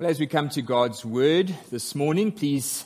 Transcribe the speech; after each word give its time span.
Well, 0.00 0.08
as 0.08 0.20
we 0.20 0.28
come 0.28 0.48
to 0.50 0.62
God's 0.62 1.04
Word 1.04 1.52
this 1.72 1.96
morning, 1.96 2.30
please 2.30 2.84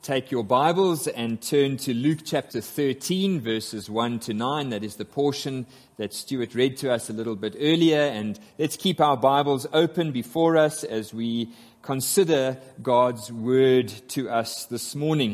take 0.00 0.30
your 0.30 0.42
Bibles 0.42 1.06
and 1.06 1.38
turn 1.38 1.76
to 1.76 1.92
Luke 1.92 2.20
chapter 2.24 2.62
13, 2.62 3.42
verses 3.42 3.90
1 3.90 4.20
to 4.20 4.32
9. 4.32 4.70
That 4.70 4.82
is 4.82 4.96
the 4.96 5.04
portion 5.04 5.66
that 5.98 6.14
Stuart 6.14 6.54
read 6.54 6.78
to 6.78 6.90
us 6.90 7.10
a 7.10 7.12
little 7.12 7.36
bit 7.36 7.56
earlier. 7.60 8.00
And 8.00 8.40
let's 8.58 8.78
keep 8.78 9.02
our 9.02 9.18
Bibles 9.18 9.66
open 9.74 10.12
before 10.12 10.56
us 10.56 10.82
as 10.82 11.12
we 11.12 11.50
consider 11.82 12.56
God's 12.82 13.30
Word 13.30 13.88
to 14.08 14.30
us 14.30 14.64
this 14.64 14.94
morning. 14.94 15.32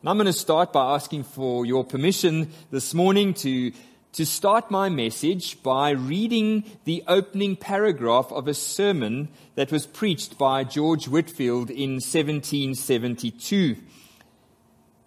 And 0.00 0.08
I'm 0.08 0.16
going 0.16 0.26
to 0.26 0.32
start 0.32 0.72
by 0.72 0.96
asking 0.96 1.22
for 1.22 1.64
your 1.64 1.84
permission 1.84 2.50
this 2.72 2.92
morning 2.92 3.34
to 3.34 3.70
to 4.16 4.24
start 4.24 4.70
my 4.70 4.88
message 4.88 5.62
by 5.62 5.90
reading 5.90 6.64
the 6.84 7.04
opening 7.06 7.54
paragraph 7.54 8.32
of 8.32 8.48
a 8.48 8.54
sermon 8.54 9.28
that 9.56 9.70
was 9.70 9.86
preached 9.86 10.38
by 10.38 10.64
George 10.64 11.06
Whitefield 11.06 11.68
in 11.68 11.96
1772. 11.96 13.76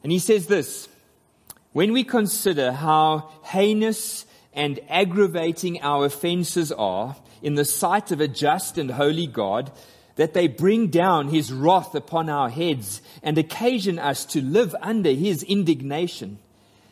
And 0.04 0.12
he 0.12 0.20
says 0.20 0.46
this, 0.46 0.88
when 1.72 1.92
we 1.92 2.04
consider 2.04 2.72
how 2.72 3.32
heinous 3.46 4.28
and 4.54 4.80
aggravating 4.88 5.82
our 5.82 6.06
offenses 6.06 6.72
are 6.72 7.16
in 7.42 7.56
the 7.56 7.66
sight 7.66 8.12
of 8.12 8.22
a 8.22 8.28
just 8.28 8.78
and 8.78 8.92
holy 8.92 9.26
God, 9.26 9.72
that 10.18 10.36
they 10.36 10.48
bring 10.48 10.90
down 10.90 11.30
his 11.30 11.52
wrath 11.52 11.96
upon 11.96 12.30
our 12.30 12.52
heads 12.52 13.02
and 13.24 13.40
occasion 13.40 13.98
us 13.98 14.24
to 14.26 14.40
live 14.40 14.76
under 14.84 15.14
his 15.14 15.42
indignation, 15.42 16.38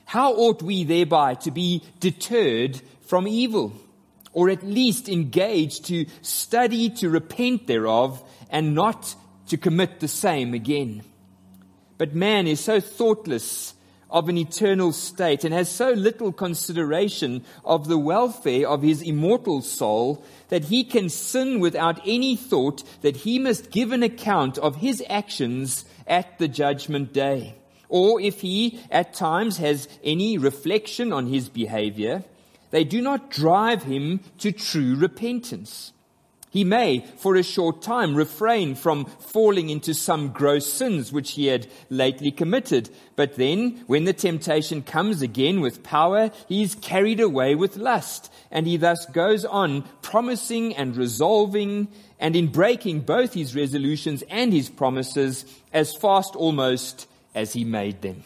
how 0.08 0.34
ought 0.36 0.62
we 0.62 0.86
thereby 0.86 1.34
to 1.34 1.52
be 1.52 1.84
deterred 2.00 2.82
from 3.02 3.28
evil? 3.28 3.74
Or 4.32 4.50
at 4.50 4.64
least 4.64 5.10
engaged 5.10 5.86
to 5.88 6.06
study 6.22 6.90
to 6.92 7.10
repent 7.10 7.68
thereof 7.68 8.24
and 8.50 8.74
not 8.74 9.16
to 9.50 9.58
commit 9.58 10.00
the 10.00 10.08
same 10.08 10.54
again. 10.54 11.04
But 11.98 12.16
man 12.16 12.48
is 12.48 12.62
so 12.62 12.80
thoughtless 12.80 13.74
of 14.10 14.30
an 14.30 14.38
eternal 14.38 14.94
state 14.94 15.44
and 15.44 15.54
has 15.54 15.70
so 15.70 15.92
little 15.92 16.32
consideration 16.32 17.44
of 17.66 17.90
the 17.90 17.98
welfare 17.98 18.66
of 18.66 18.84
his 18.84 19.02
immortal 19.02 19.62
soul 19.62 20.24
that 20.48 20.66
he 20.66 20.86
can 20.86 21.10
sin 21.10 21.60
without 21.60 22.00
any 22.08 22.38
thought 22.38 22.82
that 23.02 23.18
he 23.18 23.40
must 23.40 23.72
give 23.72 23.92
an 23.92 24.04
account 24.04 24.58
of 24.58 24.78
his 24.78 25.04
actions 25.10 25.84
at 26.08 26.38
the 26.38 26.48
judgment 26.48 27.12
day 27.12 27.58
or 27.90 28.20
if 28.22 28.42
he 28.42 28.80
at 28.92 29.14
times 29.14 29.58
has 29.58 29.88
any 30.04 30.38
reflection 30.38 31.14
on 31.14 31.28
his 31.28 31.50
behavior, 31.50 32.24
they 32.72 32.84
do 32.84 33.02
not 33.02 33.32
drive 33.32 33.84
him 33.84 34.20
to 34.40 34.52
true 34.52 34.96
repentance. 34.96 35.94
He 36.50 36.64
may, 36.64 37.06
for 37.18 37.36
a 37.36 37.44
short 37.44 37.82
time, 37.82 38.16
refrain 38.16 38.76
from 38.76 39.06
falling 39.06 39.70
into 39.70 39.94
some 39.94 40.30
gross 40.30 40.72
sins 40.72 41.12
which 41.12 41.34
he 41.34 41.48
had 41.48 41.68
lately 41.90 42.32
committed. 42.32 42.90
But 43.16 43.36
then, 43.36 43.84
when 43.86 44.06
the 44.06 44.14
temptation 44.14 44.82
comes 44.82 45.22
again 45.22 45.60
with 45.60 45.84
power, 45.84 46.32
he 46.48 46.64
is 46.64 46.76
carried 46.76 47.20
away 47.20 47.56
with 47.56 47.76
lust, 47.76 48.32
and 48.50 48.66
he 48.66 48.78
thus 48.78 49.06
goes 49.08 49.44
on 49.44 49.84
promising 50.02 50.74
and 50.76 50.96
resolving, 50.96 51.90
and 52.18 52.36
in 52.36 52.48
breaking 52.48 53.02
both 53.02 53.34
his 53.34 53.56
resolutions 53.56 54.24
and 54.30 54.54
his 54.54 54.70
promises, 54.70 55.46
as 55.74 55.96
fast 55.96 56.36
almost 56.36 57.08
as 57.38 57.54
he 57.54 57.64
made 57.64 58.02
them. 58.02 58.24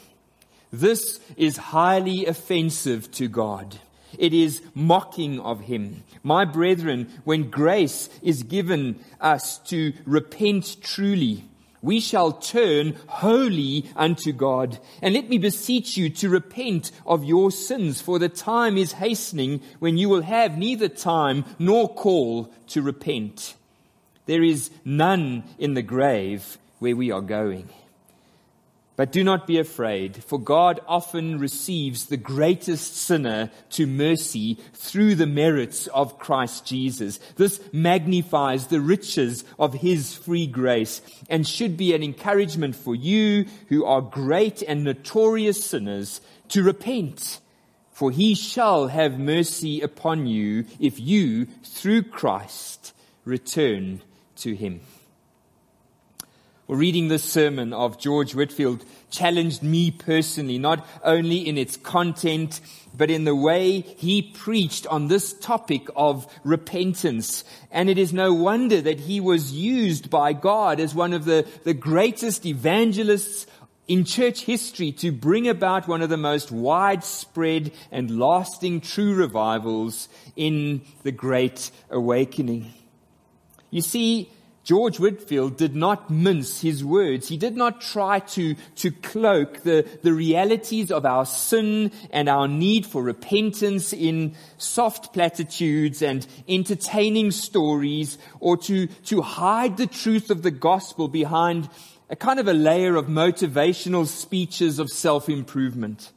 This 0.71 1.19
is 1.35 1.57
highly 1.57 2.25
offensive 2.25 3.11
to 3.11 3.27
God. 3.27 3.77
It 4.17 4.33
is 4.33 4.61
mocking 4.73 5.39
of 5.41 5.59
him. 5.61 6.03
My 6.23 6.45
brethren, 6.45 7.11
when 7.25 7.49
grace 7.49 8.09
is 8.21 8.43
given 8.43 9.03
us 9.19 9.59
to 9.69 9.93
repent 10.05 10.77
truly, 10.81 11.43
we 11.81 11.99
shall 11.99 12.31
turn 12.31 12.95
wholly 13.07 13.89
unto 13.95 14.31
God. 14.31 14.79
And 15.01 15.13
let 15.13 15.27
me 15.27 15.37
beseech 15.37 15.97
you 15.97 16.09
to 16.11 16.29
repent 16.29 16.91
of 17.05 17.25
your 17.25 17.51
sins, 17.51 18.01
for 18.01 18.17
the 18.17 18.29
time 18.29 18.77
is 18.77 18.93
hastening 18.93 19.61
when 19.79 19.97
you 19.97 20.07
will 20.07 20.21
have 20.21 20.57
neither 20.57 20.87
time 20.87 21.43
nor 21.59 21.93
call 21.93 22.53
to 22.67 22.81
repent. 22.81 23.55
There 24.25 24.43
is 24.43 24.69
none 24.85 25.43
in 25.57 25.73
the 25.73 25.81
grave 25.81 26.57
where 26.79 26.95
we 26.95 27.11
are 27.11 27.21
going. 27.21 27.67
But 29.01 29.11
do 29.11 29.23
not 29.23 29.47
be 29.47 29.57
afraid, 29.57 30.23
for 30.23 30.39
God 30.39 30.79
often 30.87 31.39
receives 31.39 32.05
the 32.05 32.17
greatest 32.17 32.95
sinner 32.95 33.49
to 33.71 33.87
mercy 33.87 34.59
through 34.75 35.15
the 35.15 35.25
merits 35.25 35.87
of 35.87 36.19
Christ 36.19 36.67
Jesus. 36.67 37.17
This 37.35 37.59
magnifies 37.73 38.67
the 38.67 38.79
riches 38.79 39.43
of 39.57 39.73
His 39.73 40.13
free 40.13 40.45
grace 40.45 41.01
and 41.31 41.47
should 41.47 41.77
be 41.77 41.95
an 41.95 42.03
encouragement 42.03 42.75
for 42.75 42.93
you 42.93 43.45
who 43.69 43.85
are 43.85 44.03
great 44.03 44.61
and 44.61 44.83
notorious 44.83 45.65
sinners 45.65 46.21
to 46.49 46.61
repent. 46.61 47.39
For 47.93 48.11
He 48.11 48.35
shall 48.35 48.85
have 48.85 49.17
mercy 49.17 49.81
upon 49.81 50.27
you 50.27 50.65
if 50.79 50.99
you, 50.99 51.47
through 51.63 52.03
Christ, 52.03 52.93
return 53.25 54.03
to 54.35 54.55
Him. 54.55 54.81
Reading 56.71 57.09
this 57.09 57.25
sermon 57.25 57.73
of 57.73 57.99
George 57.99 58.33
Whitefield 58.33 58.85
challenged 59.09 59.61
me 59.61 59.91
personally, 59.91 60.57
not 60.57 60.87
only 61.03 61.45
in 61.45 61.57
its 61.57 61.75
content, 61.75 62.61
but 62.95 63.11
in 63.11 63.25
the 63.25 63.35
way 63.35 63.81
he 63.81 64.21
preached 64.21 64.87
on 64.87 65.09
this 65.09 65.33
topic 65.33 65.89
of 65.97 66.33
repentance. 66.45 67.43
And 67.71 67.89
it 67.89 67.97
is 67.97 68.13
no 68.13 68.33
wonder 68.33 68.79
that 68.79 69.01
he 69.01 69.19
was 69.19 69.51
used 69.51 70.09
by 70.09 70.31
God 70.31 70.79
as 70.79 70.95
one 70.95 71.11
of 71.11 71.25
the, 71.25 71.45
the 71.65 71.73
greatest 71.73 72.45
evangelists 72.45 73.47
in 73.89 74.05
church 74.05 74.45
history 74.45 74.93
to 74.93 75.11
bring 75.11 75.49
about 75.49 75.89
one 75.89 76.01
of 76.01 76.07
the 76.07 76.15
most 76.15 76.53
widespread 76.53 77.73
and 77.91 78.17
lasting 78.17 78.79
true 78.79 79.13
revivals 79.13 80.07
in 80.37 80.83
the 81.03 81.11
Great 81.11 81.69
Awakening. 81.89 82.71
You 83.71 83.81
see, 83.81 84.29
George 84.63 84.99
Whitefield 84.99 85.57
did 85.57 85.75
not 85.75 86.11
mince 86.11 86.61
his 86.61 86.85
words. 86.85 87.27
He 87.27 87.37
did 87.37 87.57
not 87.57 87.81
try 87.81 88.19
to, 88.19 88.55
to 88.75 88.91
cloak 88.91 89.63
the, 89.63 89.87
the 90.03 90.13
realities 90.13 90.91
of 90.91 91.05
our 91.05 91.25
sin 91.25 91.91
and 92.11 92.29
our 92.29 92.47
need 92.47 92.85
for 92.85 93.01
repentance 93.01 93.91
in 93.91 94.35
soft 94.57 95.13
platitudes 95.13 96.03
and 96.03 96.27
entertaining 96.47 97.31
stories 97.31 98.19
or 98.39 98.55
to, 98.57 98.85
to 98.87 99.21
hide 99.21 99.77
the 99.77 99.87
truth 99.87 100.29
of 100.29 100.43
the 100.43 100.51
gospel 100.51 101.07
behind 101.07 101.67
a 102.11 102.15
kind 102.15 102.39
of 102.39 102.47
a 102.47 102.53
layer 102.53 102.95
of 102.97 103.07
motivational 103.07 104.05
speeches 104.05 104.77
of 104.77 104.89
self-improvement. 104.89 106.11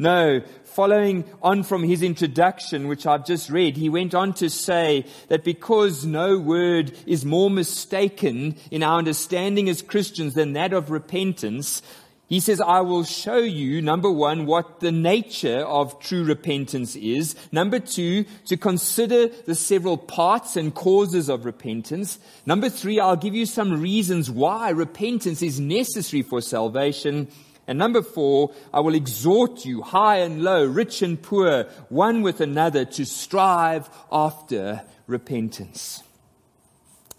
No, 0.00 0.40
following 0.64 1.24
on 1.42 1.62
from 1.62 1.84
his 1.84 2.02
introduction, 2.02 2.88
which 2.88 3.06
I've 3.06 3.26
just 3.26 3.50
read, 3.50 3.76
he 3.76 3.90
went 3.90 4.14
on 4.14 4.32
to 4.34 4.48
say 4.48 5.04
that 5.28 5.44
because 5.44 6.06
no 6.06 6.38
word 6.38 6.96
is 7.04 7.26
more 7.26 7.50
mistaken 7.50 8.56
in 8.70 8.82
our 8.82 8.96
understanding 8.96 9.68
as 9.68 9.82
Christians 9.82 10.32
than 10.32 10.54
that 10.54 10.72
of 10.72 10.90
repentance, 10.90 11.82
he 12.28 12.40
says, 12.40 12.62
I 12.62 12.80
will 12.80 13.04
show 13.04 13.40
you, 13.40 13.82
number 13.82 14.10
one, 14.10 14.46
what 14.46 14.80
the 14.80 14.90
nature 14.90 15.66
of 15.66 16.00
true 16.00 16.24
repentance 16.24 16.96
is. 16.96 17.36
Number 17.52 17.78
two, 17.78 18.24
to 18.46 18.56
consider 18.56 19.26
the 19.28 19.54
several 19.54 19.98
parts 19.98 20.56
and 20.56 20.74
causes 20.74 21.28
of 21.28 21.44
repentance. 21.44 22.18
Number 22.46 22.70
three, 22.70 23.00
I'll 23.00 23.16
give 23.16 23.34
you 23.34 23.44
some 23.44 23.82
reasons 23.82 24.30
why 24.30 24.70
repentance 24.70 25.42
is 25.42 25.60
necessary 25.60 26.22
for 26.22 26.40
salvation. 26.40 27.28
And 27.70 27.78
number 27.78 28.02
four, 28.02 28.52
I 28.74 28.80
will 28.80 28.96
exhort 28.96 29.64
you, 29.64 29.80
high 29.80 30.16
and 30.16 30.42
low, 30.42 30.64
rich 30.64 31.02
and 31.02 31.22
poor, 31.22 31.68
one 31.88 32.20
with 32.20 32.40
another, 32.40 32.84
to 32.84 33.04
strive 33.06 33.88
after 34.10 34.82
repentance. 35.06 36.02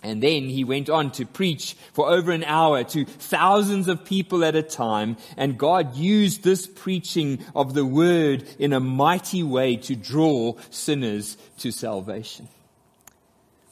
And 0.04 0.22
then 0.22 0.50
he 0.50 0.66
went 0.66 0.90
on 0.90 1.12
to 1.12 1.26
preach 1.26 1.78
for 1.94 2.10
over 2.10 2.34
an 2.34 2.44
hour 2.44 2.84
to 2.84 3.06
thousands 3.06 3.88
of 3.88 4.04
people 4.04 4.44
at 4.44 4.58
a 4.58 4.62
time. 4.62 5.16
And 5.38 5.58
God 5.58 5.96
used 5.96 6.44
this 6.44 6.68
preaching 6.68 7.40
of 7.56 7.74
the 7.74 7.86
word 7.86 8.44
in 8.60 8.74
a 8.74 8.82
mighty 8.82 9.44
way 9.44 9.78
to 9.78 9.96
draw 9.96 10.56
sinners 10.70 11.38
to 11.60 11.72
salvation. 11.72 12.50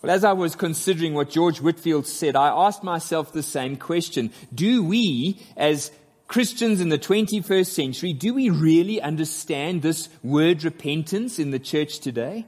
Well, 0.01 0.13
as 0.13 0.23
I 0.23 0.31
was 0.31 0.55
considering 0.55 1.13
what 1.13 1.29
George 1.29 1.59
Whitefield 1.59 2.07
said, 2.07 2.37
I 2.37 2.47
asked 2.47 2.85
myself 2.85 3.33
the 3.33 3.43
same 3.43 3.75
question. 3.75 4.31
Do 4.55 4.81
we, 4.81 5.41
as 5.57 5.91
Christians 6.29 6.79
in 6.79 6.89
the 6.89 6.99
21st 6.99 7.65
century, 7.65 8.13
do 8.13 8.35
we 8.35 8.51
really 8.51 9.01
understand 9.01 9.81
this 9.81 10.09
word 10.21 10.63
repentance 10.63 11.39
in 11.39 11.49
the 11.49 11.57
church 11.57 11.99
today? 12.01 12.45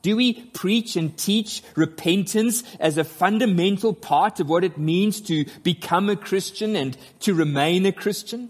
Do 0.00 0.16
we 0.16 0.32
preach 0.32 0.96
and 0.96 1.16
teach 1.16 1.62
repentance 1.76 2.64
as 2.80 2.96
a 2.96 3.04
fundamental 3.04 3.92
part 3.92 4.40
of 4.40 4.48
what 4.48 4.64
it 4.64 4.78
means 4.78 5.20
to 5.22 5.44
become 5.62 6.08
a 6.08 6.16
Christian 6.16 6.74
and 6.74 6.96
to 7.20 7.34
remain 7.34 7.84
a 7.84 7.92
Christian? 7.92 8.48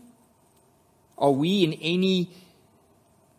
Are 1.19 1.33
we 1.33 1.65
in 1.65 1.73
any 1.73 2.31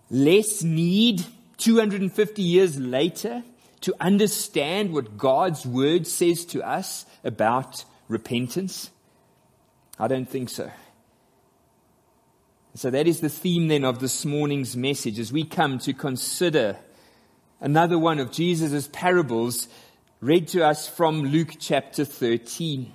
less 0.10 0.62
need 0.62 1.26
250 1.56 2.42
years 2.42 2.78
later 2.78 3.44
to 3.80 3.96
understand 4.02 4.92
what 4.92 5.18
God's 5.18 5.66
word 5.66 6.06
says 6.06 6.44
to 6.48 6.62
us 6.64 7.06
about 7.24 7.86
repentance? 8.10 8.92
I 9.98 10.10
don't 10.10 10.30
think 10.30 10.50
so. 10.50 10.70
So 12.76 12.90
that 12.90 13.08
is 13.08 13.20
the 13.20 13.30
theme 13.30 13.68
then 13.68 13.86
of 13.86 14.00
this 14.00 14.26
morning's 14.26 14.76
message 14.76 15.20
as 15.20 15.32
we 15.32 15.44
come 15.44 15.78
to 15.80 15.94
consider 15.94 16.76
another 17.62 18.00
one 18.00 18.18
of 18.18 18.32
Jesus' 18.32 18.90
parables 18.92 19.68
read 20.22 20.48
to 20.50 20.66
us 20.66 20.90
from 20.90 21.22
Luke 21.22 21.58
chapter 21.60 22.04
13. 22.04 22.92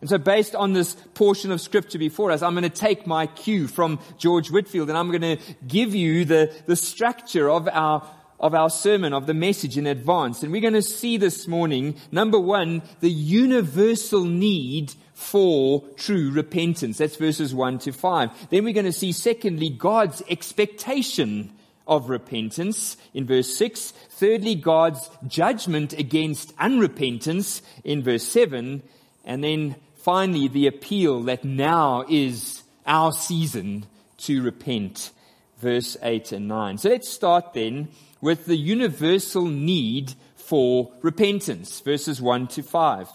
And 0.00 0.10
so 0.10 0.18
based 0.18 0.56
on 0.56 0.72
this 0.72 0.96
portion 1.14 1.52
of 1.52 1.60
scripture 1.60 2.00
before 2.00 2.32
us, 2.32 2.42
I'm 2.42 2.54
going 2.54 2.64
to 2.64 2.68
take 2.68 3.06
my 3.06 3.28
cue 3.28 3.68
from 3.68 4.00
George 4.18 4.50
Whitefield 4.50 4.88
and 4.88 4.98
I'm 4.98 5.12
going 5.12 5.38
to 5.38 5.54
give 5.68 5.94
you 5.94 6.24
the, 6.24 6.52
the 6.66 6.74
structure 6.74 7.48
of 7.48 7.68
our 7.68 8.04
of 8.40 8.56
our 8.56 8.70
sermon, 8.70 9.12
of 9.12 9.28
the 9.28 9.34
message 9.34 9.78
in 9.78 9.86
advance. 9.86 10.42
And 10.42 10.50
we're 10.50 10.60
going 10.60 10.74
to 10.74 10.82
see 10.82 11.16
this 11.16 11.46
morning, 11.46 11.94
number 12.10 12.40
one, 12.40 12.82
the 12.98 13.08
universal 13.08 14.24
need 14.24 14.94
for 15.22 15.82
true 15.96 16.30
repentance. 16.30 16.98
That's 16.98 17.16
verses 17.16 17.54
1 17.54 17.78
to 17.80 17.92
5. 17.92 18.50
Then 18.50 18.64
we're 18.64 18.74
going 18.74 18.86
to 18.86 18.92
see, 18.92 19.12
secondly, 19.12 19.70
God's 19.70 20.22
expectation 20.28 21.52
of 21.86 22.10
repentance 22.10 22.96
in 23.14 23.26
verse 23.26 23.56
6. 23.56 23.92
Thirdly, 24.10 24.54
God's 24.54 25.10
judgment 25.26 25.92
against 25.92 26.56
unrepentance 26.56 27.62
in 27.84 28.02
verse 28.02 28.24
7. 28.24 28.82
And 29.24 29.44
then 29.44 29.76
finally, 29.96 30.48
the 30.48 30.66
appeal 30.66 31.22
that 31.22 31.44
now 31.44 32.04
is 32.08 32.62
our 32.86 33.12
season 33.12 33.86
to 34.18 34.42
repent. 34.42 35.12
Verse 35.58 35.96
8 36.02 36.32
and 36.32 36.48
9. 36.48 36.78
So 36.78 36.88
let's 36.88 37.08
start 37.08 37.54
then 37.54 37.88
with 38.20 38.46
the 38.46 38.56
universal 38.56 39.46
need 39.46 40.14
for 40.36 40.92
repentance. 41.02 41.80
Verses 41.80 42.20
1 42.20 42.48
to 42.48 42.62
5. 42.62 43.08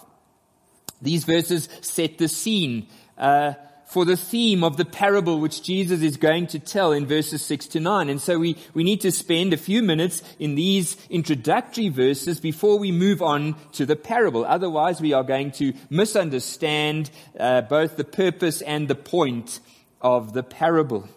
These 1.02 1.26
verses 1.26 1.70
set 1.82 2.18
the 2.18 2.28
scene 2.28 2.88
uh, 3.18 3.54
for 3.88 4.04
the 4.04 4.18
theme 4.18 4.64
of 4.64 4.76
the 4.76 4.86
parable 4.86 5.40
which 5.40 5.64
Jesus 5.64 6.02
is 6.02 6.18
going 6.18 6.48
to 6.48 6.60
tell 6.60 6.92
in 6.92 7.06
verses 7.06 7.42
6 7.44 7.68
to 7.68 7.80
9. 7.80 8.10
And 8.10 8.22
so 8.22 8.38
we, 8.38 8.58
we 8.74 8.84
need 8.84 9.02
to 9.02 9.12
spend 9.12 9.54
a 9.54 9.58
few 9.58 9.82
minutes 9.82 10.22
in 10.40 10.56
these 10.56 10.98
introductory 11.10 11.88
verses 11.88 12.42
before 12.42 12.78
we 12.78 12.92
move 12.92 13.22
on 13.22 13.56
to 13.74 13.86
the 13.86 13.96
parable. 13.96 14.44
Otherwise, 14.44 15.00
we 15.00 15.14
are 15.14 15.24
going 15.24 15.52
to 15.52 15.74
misunderstand 15.90 17.10
uh, 17.40 17.62
both 17.62 17.96
the 17.96 18.04
purpose 18.04 18.62
and 18.62 18.90
the 18.90 18.96
point 18.96 19.62
of 20.02 20.34
the 20.34 20.44
parable. 20.44 21.08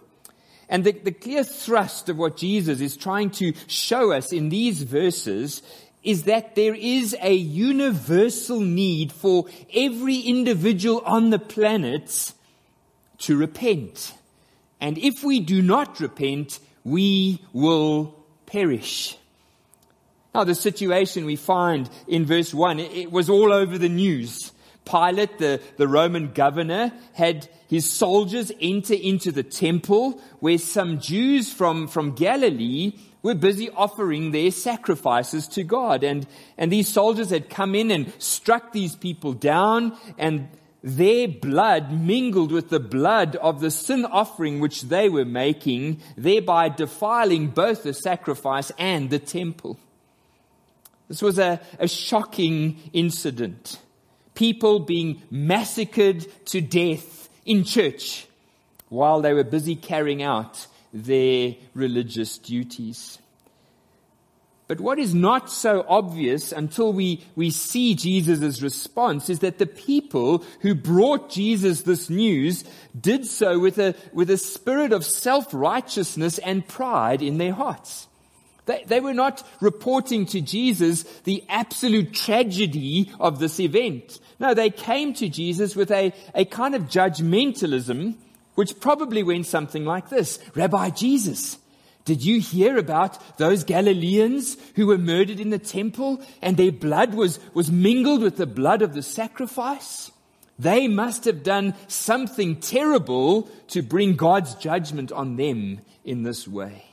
And 0.68 0.84
the, 0.84 0.92
the 0.92 1.10
clear 1.10 1.42
thrust 1.42 2.08
of 2.08 2.16
what 2.16 2.36
Jesus 2.36 2.80
is 2.80 2.96
trying 2.96 3.30
to 3.32 3.52
show 3.66 4.12
us 4.12 4.32
in 4.32 4.48
these 4.48 4.82
verses 4.82 5.62
is 6.02 6.24
that 6.24 6.54
there 6.54 6.74
is 6.74 7.14
a 7.20 7.34
universal 7.34 8.60
need 8.60 9.12
for 9.12 9.46
every 9.74 10.18
individual 10.18 11.02
on 11.04 11.30
the 11.30 11.38
planet 11.38 12.32
to 13.18 13.36
repent. 13.36 14.14
And 14.80 14.96
if 14.96 15.22
we 15.22 15.40
do 15.40 15.60
not 15.60 16.00
repent, 16.00 16.58
we 16.84 17.42
will 17.52 18.14
perish. 18.46 19.16
Now, 20.34 20.44
the 20.44 20.54
situation 20.54 21.24
we 21.24 21.36
find 21.36 21.90
in 22.06 22.24
verse 22.24 22.54
1, 22.54 22.78
it 22.80 23.10
was 23.10 23.28
all 23.28 23.52
over 23.52 23.76
the 23.76 23.88
news. 23.88 24.52
Pilate, 24.84 25.38
the, 25.38 25.60
the 25.76 25.88
Roman 25.88 26.32
governor, 26.32 26.92
had 27.12 27.48
his 27.68 27.90
soldiers 27.90 28.50
enter 28.60 28.94
into 28.94 29.32
the 29.32 29.42
temple 29.42 30.20
where 30.38 30.58
some 30.58 31.00
Jews 31.00 31.52
from, 31.52 31.88
from 31.88 32.14
Galilee 32.14 32.94
were 33.22 33.34
busy 33.34 33.70
offering 33.70 34.30
their 34.30 34.50
sacrifices 34.50 35.46
to 35.48 35.62
God. 35.62 36.02
And, 36.02 36.26
and 36.56 36.72
these 36.72 36.88
soldiers 36.88 37.30
had 37.30 37.50
come 37.50 37.74
in 37.74 37.90
and 37.90 38.12
struck 38.18 38.72
these 38.72 38.96
people 38.96 39.32
down 39.32 39.96
and 40.18 40.48
their 40.82 41.28
blood 41.28 41.92
mingled 41.92 42.52
with 42.52 42.70
the 42.70 42.80
blood 42.80 43.36
of 43.36 43.60
the 43.60 43.70
sin 43.70 44.06
offering 44.06 44.60
which 44.60 44.82
they 44.82 45.10
were 45.10 45.26
making, 45.26 46.00
thereby 46.16 46.70
defiling 46.70 47.48
both 47.48 47.82
the 47.82 47.92
sacrifice 47.92 48.72
and 48.78 49.10
the 49.10 49.18
temple. 49.18 49.78
This 51.08 51.20
was 51.20 51.38
a, 51.38 51.60
a 51.78 51.86
shocking 51.88 52.78
incident. 52.92 53.78
People 54.34 54.80
being 54.80 55.22
massacred 55.30 56.26
to 56.46 56.62
death 56.62 57.28
in 57.44 57.64
church 57.64 58.26
while 58.88 59.20
they 59.20 59.34
were 59.34 59.44
busy 59.44 59.76
carrying 59.76 60.22
out 60.22 60.66
their 60.92 61.54
religious 61.74 62.38
duties. 62.38 63.18
But 64.66 64.78
what 64.78 65.00
is 65.00 65.12
not 65.12 65.50
so 65.50 65.84
obvious 65.88 66.52
until 66.52 66.92
we, 66.92 67.24
we 67.34 67.50
see 67.50 67.96
Jesus' 67.96 68.62
response 68.62 69.28
is 69.28 69.40
that 69.40 69.58
the 69.58 69.66
people 69.66 70.44
who 70.60 70.76
brought 70.76 71.28
Jesus 71.28 71.82
this 71.82 72.08
news 72.08 72.62
did 72.98 73.26
so 73.26 73.58
with 73.58 73.78
a, 73.78 73.96
with 74.12 74.30
a 74.30 74.38
spirit 74.38 74.92
of 74.92 75.04
self-righteousness 75.04 76.38
and 76.38 76.68
pride 76.68 77.20
in 77.20 77.38
their 77.38 77.52
hearts. 77.52 78.06
They, 78.66 78.84
they 78.86 79.00
were 79.00 79.12
not 79.12 79.42
reporting 79.60 80.26
to 80.26 80.40
Jesus 80.40 81.02
the 81.24 81.42
absolute 81.48 82.14
tragedy 82.14 83.10
of 83.18 83.40
this 83.40 83.58
event. 83.58 84.20
No, 84.38 84.54
they 84.54 84.70
came 84.70 85.14
to 85.14 85.28
Jesus 85.28 85.74
with 85.74 85.90
a, 85.90 86.12
a 86.32 86.44
kind 86.44 86.76
of 86.76 86.82
judgmentalism 86.82 88.14
which 88.60 88.78
probably 88.78 89.22
went 89.22 89.46
something 89.46 89.86
like 89.86 90.10
this. 90.10 90.38
Rabbi 90.54 90.90
Jesus, 90.90 91.56
did 92.04 92.22
you 92.22 92.40
hear 92.40 92.76
about 92.76 93.38
those 93.38 93.64
Galileans 93.64 94.58
who 94.76 94.86
were 94.86 94.98
murdered 94.98 95.40
in 95.40 95.48
the 95.48 95.58
temple 95.58 96.20
and 96.42 96.58
their 96.58 96.70
blood 96.70 97.14
was, 97.14 97.40
was 97.54 97.70
mingled 97.70 98.20
with 98.20 98.36
the 98.36 98.44
blood 98.44 98.82
of 98.82 98.92
the 98.92 99.02
sacrifice? 99.02 100.10
They 100.58 100.88
must 100.88 101.24
have 101.24 101.42
done 101.42 101.72
something 101.88 102.56
terrible 102.56 103.48
to 103.68 103.80
bring 103.80 104.14
God's 104.14 104.54
judgment 104.56 105.10
on 105.10 105.36
them 105.36 105.80
in 106.04 106.22
this 106.22 106.46
way. 106.46 106.84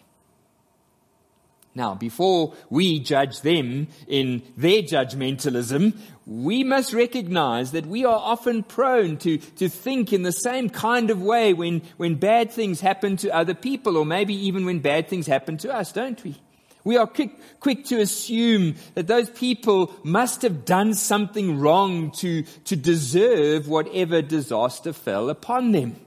Now, 1.77 1.93
before 1.93 2.55
we 2.71 2.99
judge 2.99 3.41
them 3.41 3.87
in 4.07 4.41
their 4.57 4.81
judgmentalism, 4.81 5.95
we 6.25 6.63
must 6.63 6.91
recognize 6.91 7.71
that 7.73 7.85
we 7.85 8.03
are 8.03 8.17
often 8.17 8.63
prone 8.63 9.17
to, 9.17 9.37
to 9.37 9.69
think 9.69 10.11
in 10.11 10.23
the 10.23 10.31
same 10.31 10.71
kind 10.71 11.11
of 11.11 11.21
way 11.21 11.53
when, 11.53 11.83
when 11.97 12.15
bad 12.15 12.51
things 12.51 12.81
happen 12.81 13.15
to 13.17 13.29
other 13.29 13.53
people, 13.53 13.95
or 13.95 14.07
maybe 14.07 14.33
even 14.33 14.65
when 14.65 14.79
bad 14.79 15.07
things 15.07 15.27
happen 15.27 15.57
to 15.57 15.71
us, 15.71 15.91
don't 15.91 16.21
we? 16.23 16.35
We 16.83 16.97
are 16.97 17.05
quick, 17.05 17.37
quick 17.59 17.85
to 17.85 18.01
assume 18.01 18.73
that 18.95 19.05
those 19.05 19.29
people 19.29 19.93
must 20.03 20.41
have 20.41 20.65
done 20.65 20.95
something 20.95 21.59
wrong 21.59 22.09
to, 22.13 22.41
to 22.41 22.75
deserve 22.75 23.67
whatever 23.67 24.23
disaster 24.23 24.93
fell 24.93 25.29
upon 25.29 25.73
them. 25.73 25.97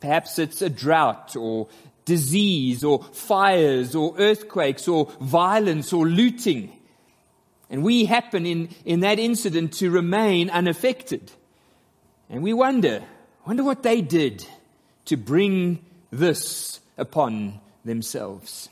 Perhaps 0.00 0.40
it's 0.40 0.60
a 0.60 0.68
drought 0.68 1.36
or 1.36 1.68
disease 2.04 2.84
or 2.84 3.02
fires 3.12 3.94
or 3.94 4.14
earthquakes 4.18 4.88
or 4.88 5.10
violence 5.20 5.92
or 5.92 6.06
looting. 6.06 6.72
And 7.70 7.82
we 7.82 8.04
happen 8.04 8.44
in, 8.44 8.68
in 8.84 9.00
that 9.00 9.18
incident 9.18 9.74
to 9.74 9.90
remain 9.90 10.50
unaffected. 10.50 11.32
And 12.28 12.42
we 12.42 12.52
wonder, 12.52 13.02
wonder 13.46 13.64
what 13.64 13.82
they 13.82 14.00
did 14.00 14.46
to 15.06 15.16
bring 15.16 15.84
this 16.10 16.80
upon 16.98 17.60
themselves. 17.84 18.68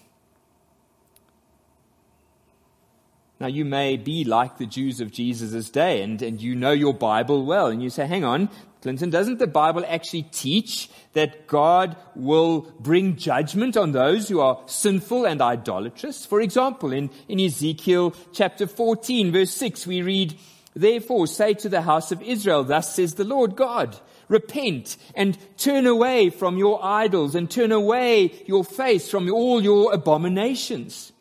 Now, 3.41 3.47
you 3.47 3.65
may 3.65 3.97
be 3.97 4.25
like 4.25 4.59
the 4.59 4.67
Jews 4.67 5.01
of 5.01 5.11
Jesus' 5.11 5.71
day, 5.71 6.03
and, 6.03 6.21
and 6.21 6.43
you 6.43 6.55
know 6.55 6.73
your 6.73 6.93
Bible 6.93 7.47
well, 7.47 7.69
and 7.69 7.83
you 7.83 7.89
say, 7.89 8.07
hang 8.07 8.23
on, 8.23 8.51
Clinton, 8.83 9.09
doesn't 9.09 9.39
the 9.39 9.47
Bible 9.47 9.83
actually 9.89 10.25
teach 10.25 10.91
that 11.15 11.47
God 11.47 11.97
will 12.15 12.71
bring 12.79 13.17
judgment 13.17 13.79
on 13.79 13.93
those 13.93 14.29
who 14.29 14.41
are 14.41 14.63
sinful 14.67 15.27
and 15.27 15.41
idolatrous? 15.41 16.27
For 16.27 16.43
example, 16.43 16.93
in, 16.93 17.09
in 17.29 17.41
Ezekiel 17.41 18.15
chapter 18.35 18.67
14, 18.67 19.33
verse 19.33 19.53
6, 19.53 19.87
we 19.87 20.03
read, 20.03 20.39
Therefore 20.75 21.27
say 21.27 21.55
to 21.55 21.71
the 21.71 21.83
house 21.83 22.13
of 22.13 22.21
Israel, 22.21 22.63
Thus 22.63 22.95
says 22.95 23.15
the 23.15 23.25
Lord 23.25 23.57
God, 23.57 23.99
repent 24.29 24.99
and 25.15 25.39
turn 25.57 25.87
away 25.87 26.29
from 26.29 26.59
your 26.59 26.85
idols 26.85 27.35
and 27.35 27.51
turn 27.51 27.73
away 27.73 28.33
your 28.47 28.65
face 28.65 29.11
from 29.11 29.31
all 29.33 29.63
your 29.63 29.95
abominations. 29.95 31.13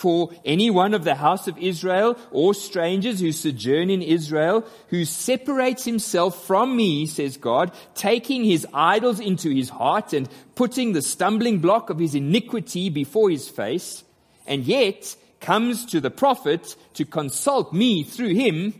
For 0.00 0.30
any 0.46 0.70
one 0.70 0.94
of 0.94 1.04
the 1.04 1.16
house 1.16 1.46
of 1.46 1.58
Israel 1.58 2.16
or 2.30 2.54
strangers 2.54 3.20
who 3.20 3.32
sojourn 3.32 3.90
in 3.90 4.00
Israel, 4.00 4.64
who 4.88 5.04
separates 5.04 5.84
himself 5.84 6.46
from 6.46 6.74
me, 6.74 7.04
says 7.04 7.36
God, 7.36 7.70
taking 7.94 8.42
his 8.42 8.66
idols 8.72 9.20
into 9.20 9.50
his 9.50 9.68
heart 9.68 10.14
and 10.14 10.26
putting 10.54 10.94
the 10.94 11.02
stumbling 11.02 11.58
block 11.58 11.90
of 11.90 11.98
his 11.98 12.14
iniquity 12.14 12.88
before 12.88 13.28
his 13.28 13.50
face, 13.50 14.02
and 14.46 14.64
yet 14.64 15.14
comes 15.38 15.84
to 15.84 16.00
the 16.00 16.10
prophet 16.10 16.76
to 16.94 17.04
consult 17.04 17.74
me 17.74 18.02
through 18.02 18.34
him, 18.34 18.72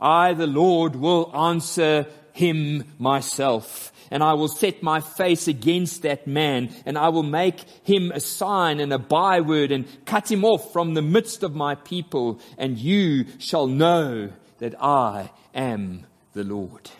I, 0.00 0.32
the 0.32 0.46
Lord, 0.46 0.96
will 0.96 1.36
answer 1.36 2.06
him 2.32 2.84
myself 2.98 3.92
and 4.14 4.22
I 4.22 4.34
will 4.34 4.46
set 4.46 4.80
my 4.80 5.00
face 5.00 5.48
against 5.48 6.02
that 6.02 6.24
man, 6.28 6.72
and 6.86 6.96
I 6.96 7.08
will 7.08 7.24
make 7.24 7.64
him 7.82 8.12
a 8.12 8.20
sign 8.20 8.78
and 8.78 8.92
a 8.92 8.98
byword, 8.98 9.72
and 9.72 9.88
cut 10.06 10.30
him 10.30 10.44
off 10.44 10.72
from 10.72 10.94
the 10.94 11.02
midst 11.02 11.42
of 11.42 11.56
my 11.56 11.74
people, 11.74 12.38
and 12.56 12.78
you 12.78 13.26
shall 13.40 13.66
know 13.66 14.30
that 14.58 14.80
I 14.80 15.32
am 15.52 16.06
the 16.32 16.44
Lord. 16.44 16.92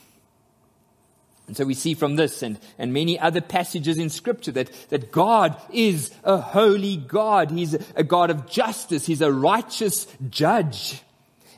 And 1.46 1.56
so 1.56 1.64
we 1.64 1.74
see 1.74 1.94
from 1.94 2.16
this 2.16 2.42
and, 2.42 2.58
and 2.80 2.92
many 2.92 3.16
other 3.16 3.40
passages 3.40 3.96
in 3.96 4.10
scripture 4.10 4.50
that, 4.50 4.72
that 4.88 5.12
God 5.12 5.56
is 5.72 6.10
a 6.24 6.38
holy 6.38 6.96
God. 6.96 7.52
He's 7.52 7.74
a 7.94 8.02
God 8.02 8.30
of 8.30 8.50
justice. 8.50 9.06
He's 9.06 9.20
a 9.20 9.30
righteous 9.30 10.08
judge. 10.30 11.00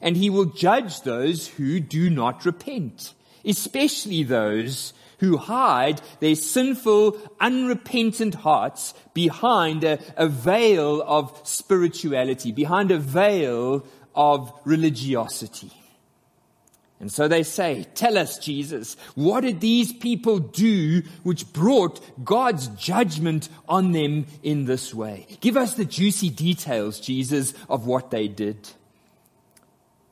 And 0.02 0.18
he 0.18 0.28
will 0.28 0.44
judge 0.44 1.00
those 1.00 1.48
who 1.48 1.80
do 1.80 2.10
not 2.10 2.44
repent, 2.44 3.14
especially 3.42 4.22
those 4.22 4.92
who 5.18 5.36
hide 5.36 6.00
their 6.20 6.34
sinful, 6.34 7.16
unrepentant 7.40 8.34
hearts 8.34 8.94
behind 9.14 9.84
a, 9.84 9.98
a 10.16 10.28
veil 10.28 11.02
of 11.02 11.40
spirituality, 11.44 12.52
behind 12.52 12.90
a 12.90 12.98
veil 12.98 13.84
of 14.14 14.52
religiosity. 14.64 15.70
And 16.98 17.12
so 17.12 17.28
they 17.28 17.42
say, 17.42 17.86
Tell 17.94 18.16
us, 18.16 18.38
Jesus, 18.38 18.96
what 19.14 19.42
did 19.42 19.60
these 19.60 19.92
people 19.92 20.38
do 20.38 21.02
which 21.22 21.52
brought 21.52 22.00
God's 22.24 22.68
judgment 22.68 23.48
on 23.68 23.92
them 23.92 24.26
in 24.42 24.64
this 24.64 24.94
way? 24.94 25.26
Give 25.40 25.56
us 25.56 25.74
the 25.74 25.84
juicy 25.84 26.30
details, 26.30 26.98
Jesus, 26.98 27.52
of 27.68 27.86
what 27.86 28.10
they 28.10 28.28
did. 28.28 28.70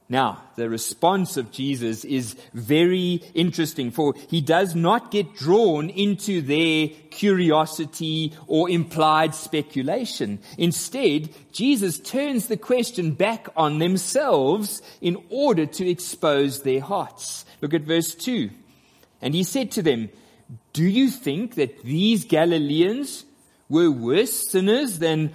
Now, 0.08 0.42
the 0.56 0.68
response 0.68 1.38
of 1.38 1.50
Jesus 1.50 2.04
is 2.04 2.37
very 2.52 3.23
interesting, 3.32 3.90
for 3.90 4.14
he 4.28 4.42
does 4.42 4.75
not 4.75 5.11
get 5.11 5.34
drawn 5.34 5.88
into 5.88 6.42
their 6.42 6.88
curiosity 7.11 8.34
or 8.46 8.68
implied 8.68 9.34
speculation. 9.34 10.40
Instead, 10.58 11.30
Jesus 11.52 11.99
turns 11.99 12.49
the 12.49 12.58
question 12.58 13.12
back 13.12 13.49
on 13.56 13.78
themselves 13.78 14.82
in 15.00 15.16
order 15.30 15.64
to 15.64 15.88
expose 15.88 16.62
their 16.62 16.82
hearts. 16.82 17.46
Look 17.62 17.73
at 17.73 17.82
verse 17.82 18.14
2. 18.14 18.50
And 19.23 19.34
he 19.34 19.42
said 19.42 19.70
to 19.73 19.82
them, 19.82 20.11
Do 20.75 20.84
you 20.84 21.08
think 21.08 21.54
that 21.54 21.82
these 21.82 22.26
Galileans 22.26 23.25
were 23.70 23.90
worse 23.90 24.50
sinners 24.50 24.99
than 24.99 25.34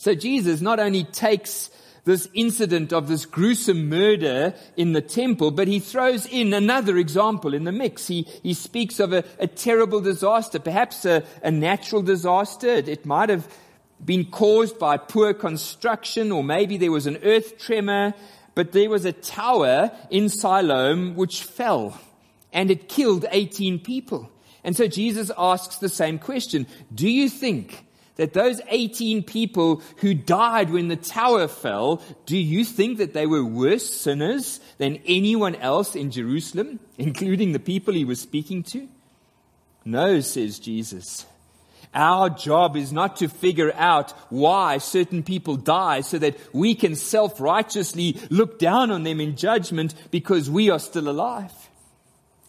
So 0.00 0.14
Jesus 0.14 0.62
not 0.62 0.80
only 0.80 1.04
takes 1.04 1.68
this 2.06 2.26
incident 2.32 2.90
of 2.90 3.06
this 3.06 3.26
gruesome 3.26 3.90
murder 3.90 4.54
in 4.74 4.94
the 4.94 5.02
temple, 5.02 5.50
but 5.50 5.68
he 5.68 5.78
throws 5.78 6.24
in 6.24 6.54
another 6.54 6.96
example 6.96 7.52
in 7.52 7.64
the 7.64 7.70
mix. 7.70 8.06
He, 8.06 8.22
he 8.42 8.54
speaks 8.54 8.98
of 8.98 9.12
a, 9.12 9.24
a 9.38 9.46
terrible 9.46 10.00
disaster, 10.00 10.58
perhaps 10.58 11.04
a, 11.04 11.22
a 11.42 11.50
natural 11.50 12.00
disaster. 12.00 12.66
It, 12.66 12.88
it 12.88 13.04
might 13.04 13.28
have 13.28 13.46
been 14.02 14.24
caused 14.24 14.78
by 14.78 14.96
poor 14.96 15.34
construction, 15.34 16.32
or 16.32 16.42
maybe 16.42 16.78
there 16.78 16.90
was 16.90 17.06
an 17.06 17.18
earth 17.22 17.58
tremor, 17.58 18.14
but 18.54 18.72
there 18.72 18.88
was 18.88 19.04
a 19.04 19.12
tower 19.12 19.90
in 20.08 20.30
Siloam 20.30 21.14
which 21.14 21.42
fell, 21.42 22.00
and 22.54 22.70
it 22.70 22.88
killed 22.88 23.26
18 23.30 23.80
people. 23.80 24.30
And 24.64 24.74
so 24.74 24.86
Jesus 24.86 25.30
asks 25.36 25.76
the 25.76 25.90
same 25.90 26.18
question. 26.18 26.66
Do 26.94 27.06
you 27.06 27.28
think 27.28 27.84
that 28.20 28.34
those 28.34 28.60
18 28.68 29.22
people 29.22 29.80
who 29.96 30.12
died 30.12 30.68
when 30.68 30.88
the 30.88 30.96
tower 30.96 31.48
fell, 31.48 32.02
do 32.26 32.36
you 32.36 32.66
think 32.66 32.98
that 32.98 33.14
they 33.14 33.26
were 33.26 33.42
worse 33.42 33.88
sinners 33.88 34.60
than 34.76 35.00
anyone 35.06 35.54
else 35.54 35.96
in 35.96 36.10
Jerusalem, 36.10 36.80
including 36.98 37.52
the 37.52 37.58
people 37.58 37.94
he 37.94 38.04
was 38.04 38.20
speaking 38.20 38.62
to? 38.64 38.86
No, 39.86 40.20
says 40.20 40.58
Jesus. 40.58 41.24
Our 41.94 42.28
job 42.28 42.76
is 42.76 42.92
not 42.92 43.16
to 43.16 43.28
figure 43.28 43.72
out 43.74 44.10
why 44.28 44.76
certain 44.76 45.22
people 45.22 45.56
die 45.56 46.02
so 46.02 46.18
that 46.18 46.36
we 46.52 46.74
can 46.74 46.96
self-righteously 46.96 48.18
look 48.28 48.58
down 48.58 48.90
on 48.90 49.02
them 49.02 49.22
in 49.22 49.34
judgment 49.34 49.94
because 50.10 50.50
we 50.50 50.68
are 50.68 50.78
still 50.78 51.08
alive. 51.08 51.54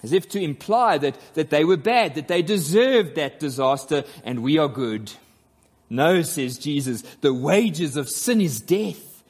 As 0.03 0.11
if 0.11 0.27
to 0.31 0.43
imply 0.43 0.97
that, 0.97 1.15
that 1.35 1.49
they 1.49 1.63
were 1.63 1.77
bad, 1.77 2.15
that 2.15 2.27
they 2.27 2.41
deserved 2.41 3.15
that 3.15 3.39
disaster 3.39 4.03
and 4.25 4.43
we 4.43 4.57
are 4.57 4.67
good. 4.67 5.13
No, 5.91 6.21
says 6.21 6.57
Jesus, 6.57 7.01
the 7.19 7.33
wages 7.33 7.97
of 7.97 8.09
sin 8.09 8.39
is 8.39 8.61
death. 8.61 9.23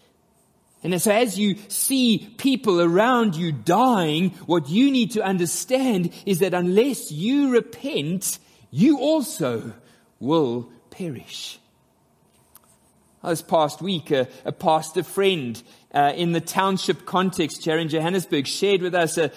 And 0.84 1.02
so 1.02 1.12
as 1.12 1.38
you 1.40 1.56
see 1.70 2.32
people 2.38 2.80
around 2.80 3.36
you 3.36 3.52
dying, 3.52 4.30
what 4.46 4.70
you 4.70 4.92
need 4.92 5.10
to 5.12 5.24
understand 5.24 6.14
is 6.24 6.38
that 6.38 6.54
unless 6.54 7.12
you 7.12 7.50
repent, 7.50 8.38
you 8.70 9.00
also 9.00 9.74
will 10.20 10.70
perish. 10.92 11.58
This 13.24 13.42
past 13.42 13.82
week, 13.82 14.12
a, 14.12 14.28
a 14.46 14.52
pastor 14.52 15.02
friend 15.02 15.62
uh, 15.96 16.14
in 16.16 16.32
the 16.32 16.42
township 16.42 17.08
context 17.08 17.66
here 17.66 17.80
in 17.80 17.90
Johannesburg 17.90 18.46
shared 18.46 18.84
with 18.84 18.94
us 18.94 19.18
a, 19.18 19.26
uh, 19.26 19.30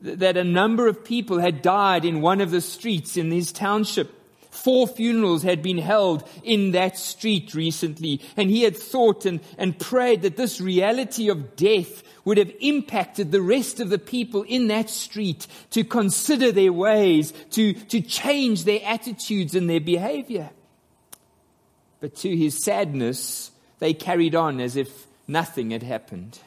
that 0.00 0.36
a 0.36 0.42
number 0.42 0.88
of 0.88 1.04
people 1.04 1.38
had 1.38 1.62
died 1.62 2.04
in 2.04 2.22
one 2.22 2.40
of 2.40 2.50
the 2.50 2.60
streets 2.60 3.16
in 3.16 3.30
his 3.30 3.52
township. 3.52 4.21
Four 4.52 4.86
funerals 4.86 5.42
had 5.42 5.62
been 5.62 5.78
held 5.78 6.28
in 6.44 6.72
that 6.72 6.98
street 6.98 7.54
recently, 7.54 8.20
and 8.36 8.50
he 8.50 8.62
had 8.64 8.76
thought 8.76 9.24
and, 9.24 9.40
and 9.56 9.78
prayed 9.78 10.22
that 10.22 10.36
this 10.36 10.60
reality 10.60 11.30
of 11.30 11.56
death 11.56 12.02
would 12.26 12.36
have 12.36 12.52
impacted 12.60 13.32
the 13.32 13.40
rest 13.40 13.80
of 13.80 13.88
the 13.88 13.98
people 13.98 14.42
in 14.42 14.66
that 14.66 14.90
street 14.90 15.46
to 15.70 15.82
consider 15.82 16.52
their 16.52 16.72
ways, 16.72 17.32
to, 17.52 17.72
to 17.72 18.02
change 18.02 18.64
their 18.64 18.80
attitudes 18.84 19.54
and 19.54 19.70
their 19.70 19.80
behavior. 19.80 20.50
But 22.00 22.14
to 22.16 22.36
his 22.36 22.62
sadness, 22.62 23.52
they 23.78 23.94
carried 23.94 24.34
on 24.34 24.60
as 24.60 24.76
if 24.76 25.06
nothing 25.26 25.70
had 25.70 25.82
happened. 25.82 26.38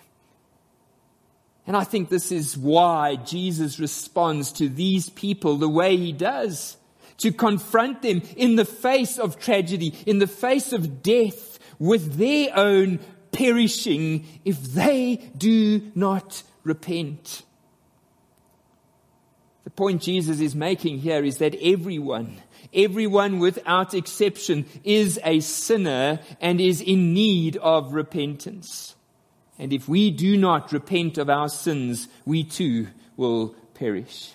And 1.65 1.75
I 1.75 1.83
think 1.83 2.09
this 2.09 2.31
is 2.31 2.55
why 2.55 3.15
Jesus 3.15 3.79
responds 3.79 4.51
to 4.53 4.69
these 4.69 5.09
people 5.09 5.57
the 5.57 5.67
way 5.67 5.97
he 5.97 6.13
does 6.13 6.77
to 7.17 7.31
confront 7.31 8.01
them 8.01 8.21
in 8.35 8.55
the 8.55 8.65
face 8.65 9.17
of 9.17 9.39
tragedy, 9.39 9.93
in 10.05 10.19
the 10.19 10.27
face 10.27 10.73
of 10.73 11.01
death, 11.01 11.59
with 11.79 12.15
their 12.15 12.55
own 12.55 12.99
perishing 13.31 14.25
if 14.45 14.61
they 14.61 15.17
do 15.37 15.91
not 15.93 16.43
repent. 16.63 17.43
The 19.65 19.71
point 19.71 20.01
Jesus 20.01 20.39
is 20.39 20.55
making 20.55 20.99
here 20.99 21.23
is 21.23 21.39
that 21.39 21.55
everyone, 21.61 22.41
everyone 22.73 23.39
without 23.39 23.93
exception 23.93 24.65
is 24.83 25.19
a 25.23 25.39
sinner 25.39 26.19
and 26.39 26.61
is 26.61 26.81
in 26.81 27.13
need 27.13 27.57
of 27.57 27.93
repentance. 27.93 28.95
And 29.57 29.73
if 29.73 29.87
we 29.87 30.11
do 30.11 30.37
not 30.37 30.71
repent 30.71 31.17
of 31.17 31.29
our 31.29 31.49
sins, 31.49 32.07
we 32.25 32.43
too 32.43 32.87
will 33.17 33.55
perish. 33.73 34.33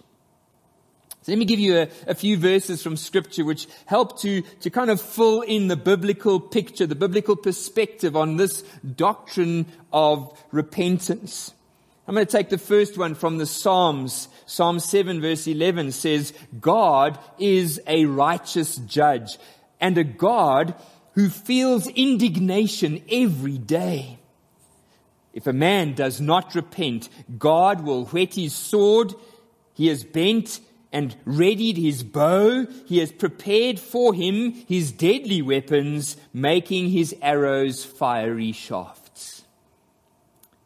Let 1.31 1.39
me 1.39 1.45
give 1.45 1.61
you 1.61 1.79
a, 1.79 1.89
a, 2.09 2.15
few 2.17 2.37
verses 2.37 2.83
from 2.83 2.97
scripture 2.97 3.45
which 3.45 3.69
help 3.87 4.19
to, 4.23 4.43
to 4.43 4.69
kind 4.69 4.91
of 4.91 5.01
fill 5.01 5.43
in 5.43 5.69
the 5.69 5.77
biblical 5.77 6.41
picture, 6.41 6.87
the 6.89 6.97
biblical 6.97 7.37
perspective 7.37 8.17
on 8.17 8.37
this 8.37 8.63
doctrine 8.97 9.67
of 9.93 10.37
repentance. 10.51 11.55
I'm 12.09 12.17
going 12.17 12.27
to 12.27 12.33
take 12.37 12.49
the 12.49 12.59
first 12.59 12.99
one 12.99 13.15
from 13.15 13.39
the 13.39 13.47
Psalms. 13.47 14.29
Psalm 14.47 14.81
7 14.81 15.21
verse 15.21 15.47
11 15.47 15.93
says, 15.93 16.33
God 16.61 17.17
is 17.39 17.81
a 17.87 18.07
righteous 18.07 18.75
judge 18.79 19.39
and 19.81 19.97
a 19.97 20.03
God 20.03 20.75
who 21.15 21.29
feels 21.29 21.87
indignation 21.87 23.05
every 23.09 23.57
day. 23.57 24.19
If 25.33 25.47
a 25.47 25.53
man 25.53 25.95
does 25.95 26.21
not 26.21 26.57
repent, 26.57 27.09
God 27.39 27.83
will 27.83 28.07
whet 28.07 28.35
his 28.35 28.53
sword. 28.53 29.15
He 29.75 29.87
has 29.87 30.03
bent 30.03 30.59
and 30.93 31.17
readied 31.25 31.77
his 31.77 32.03
bow. 32.03 32.67
He 32.87 32.99
has 32.99 33.13
prepared 33.13 33.79
for 33.79 34.13
him 34.15 34.53
his 34.53 34.93
deadly 34.93 35.43
weapons, 35.43 36.17
making 36.33 36.91
his 36.91 37.15
arrows 37.23 37.85
fiery 37.85 38.53
shafts. 38.53 39.45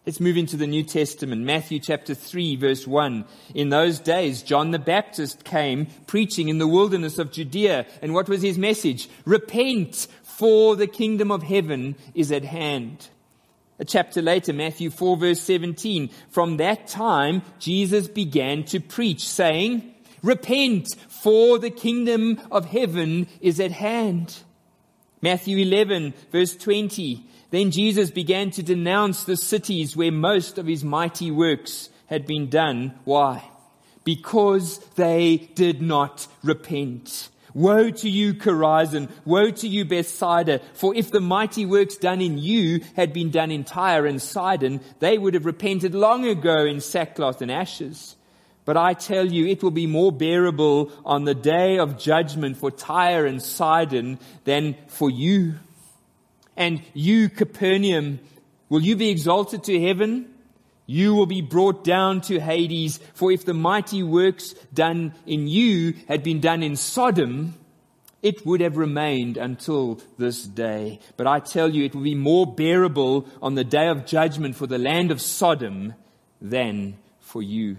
Let's 0.07 0.21
move 0.21 0.37
into 0.37 0.59
the 0.59 0.66
New 0.66 0.83
Testament. 0.83 1.43
Matthew 1.45 1.78
chapter 1.78 2.14
3 2.14 2.57
verse 2.57 2.87
1. 2.87 3.25
In 3.54 3.71
those 3.71 3.99
days, 3.99 4.43
John 4.43 4.71
the 4.71 4.78
Baptist 4.78 5.45
came 5.45 5.87
preaching 6.07 6.49
in 6.49 6.59
the 6.59 6.69
wilderness 6.69 7.19
of 7.19 7.33
Judea. 7.33 7.87
And 8.02 8.12
what 8.12 8.28
was 8.28 8.43
his 8.43 8.59
message? 8.59 9.09
Repent, 9.25 10.07
for 10.23 10.76
the 10.76 10.87
kingdom 10.87 11.31
of 11.31 11.43
heaven 11.43 11.97
is 12.14 12.33
at 12.33 12.45
hand. 12.45 13.09
A 13.78 13.85
chapter 13.85 14.21
later, 14.21 14.52
Matthew 14.52 14.90
4 14.90 15.16
verse 15.16 15.40
17. 15.40 16.11
From 16.28 16.59
that 16.59 16.87
time, 16.87 17.43
Jesus 17.59 18.07
began 18.07 18.64
to 18.64 18.81
preach 18.81 19.26
saying, 19.26 19.93
Repent, 20.25 20.97
for 21.09 21.59
the 21.59 21.71
kingdom 21.71 22.40
of 22.50 22.64
heaven 22.64 23.28
is 23.43 23.61
at 23.61 23.73
hand. 23.73 24.43
Matthew 25.21 25.59
11 25.59 26.14
verse 26.33 26.57
20. 26.57 27.23
Then 27.50 27.71
Jesus 27.71 28.11
began 28.11 28.50
to 28.52 28.62
denounce 28.62 29.25
the 29.25 29.37
cities 29.37 29.95
where 29.95 30.11
most 30.11 30.57
of 30.57 30.66
his 30.66 30.83
mighty 30.83 31.31
works 31.31 31.90
had 32.07 32.26
been 32.26 32.49
done. 32.49 32.95
Why? 33.04 33.45
Because 34.02 34.78
they 34.97 35.50
did 35.54 35.83
not 35.83 36.26
repent. 36.43 37.28
Woe 37.52 37.90
to 37.90 38.09
you, 38.09 38.33
Chorazin! 38.33 39.11
Woe 39.26 39.50
to 39.50 39.69
you, 39.69 39.85
Bethsaida! 39.85 40.61
For 40.73 40.95
if 40.95 41.11
the 41.11 41.21
mighty 41.21 41.66
works 41.66 41.97
done 41.97 42.23
in 42.23 42.38
you 42.38 42.81
had 42.97 43.12
been 43.12 43.31
done 43.31 43.50
in 43.50 43.62
Tyre 43.62 44.07
and 44.07 44.21
Sidon, 44.21 44.81
they 45.00 45.19
would 45.19 45.35
have 45.35 45.45
repented 45.45 45.95
long 45.95 46.26
ago 46.26 46.64
in 46.64 46.81
sackcloth 46.81 47.43
and 47.43 47.50
ashes. 47.50 48.16
But 48.64 48.76
I 48.76 48.94
tell 48.94 49.26
you, 49.26 49.47
it 49.47 49.62
will 49.62 49.71
be 49.71 49.87
more 49.87 50.11
bearable 50.11 50.90
on 51.04 51.25
the 51.25 51.35
day 51.35 51.78
of 51.78 51.99
judgment 51.99 52.56
for 52.56 52.71
Tyre 52.71 53.26
and 53.26 53.42
Sidon 53.42 54.18
than 54.44 54.76
for 54.87 55.11
you. 55.11 55.54
And 56.56 56.83
you, 56.94 57.28
Capernaum, 57.28 58.21
will 58.68 58.80
you 58.80 58.97
be 58.97 59.11
exalted 59.11 59.64
to 59.64 59.80
heaven? 59.80 60.30
You 60.87 61.14
will 61.14 61.26
be 61.26 61.40
brought 61.40 61.85
down 61.85 62.21
to 62.23 62.40
Hades, 62.40 63.00
for 63.14 63.33
if 63.33 63.44
the 63.44 63.54
mighty 63.54 64.02
works 64.02 64.54
done 64.73 65.14
in 65.26 65.49
you 65.49 65.94
had 66.09 66.23
been 66.23 66.40
done 66.40 66.62
in 66.62 66.76
Sodom, 66.76 67.54
it 68.23 68.47
would 68.47 68.62
have 68.62 68.78
remained 68.78 69.37
until 69.37 70.00
this 70.16 70.44
day. 70.44 71.00
But 71.18 71.26
I 71.26 71.40
tell 71.40 71.68
you, 71.68 71.85
it 71.85 71.94
will 71.94 72.02
be 72.02 72.14
more 72.14 72.47
bearable 72.47 73.26
on 73.42 73.54
the 73.54 73.64
day 73.64 73.88
of 73.88 74.06
judgment 74.06 74.56
for 74.56 74.66
the 74.66 74.78
land 74.78 75.11
of 75.11 75.21
Sodom 75.21 75.94
than 76.40 76.97
for 77.21 77.42
you. 77.42 77.76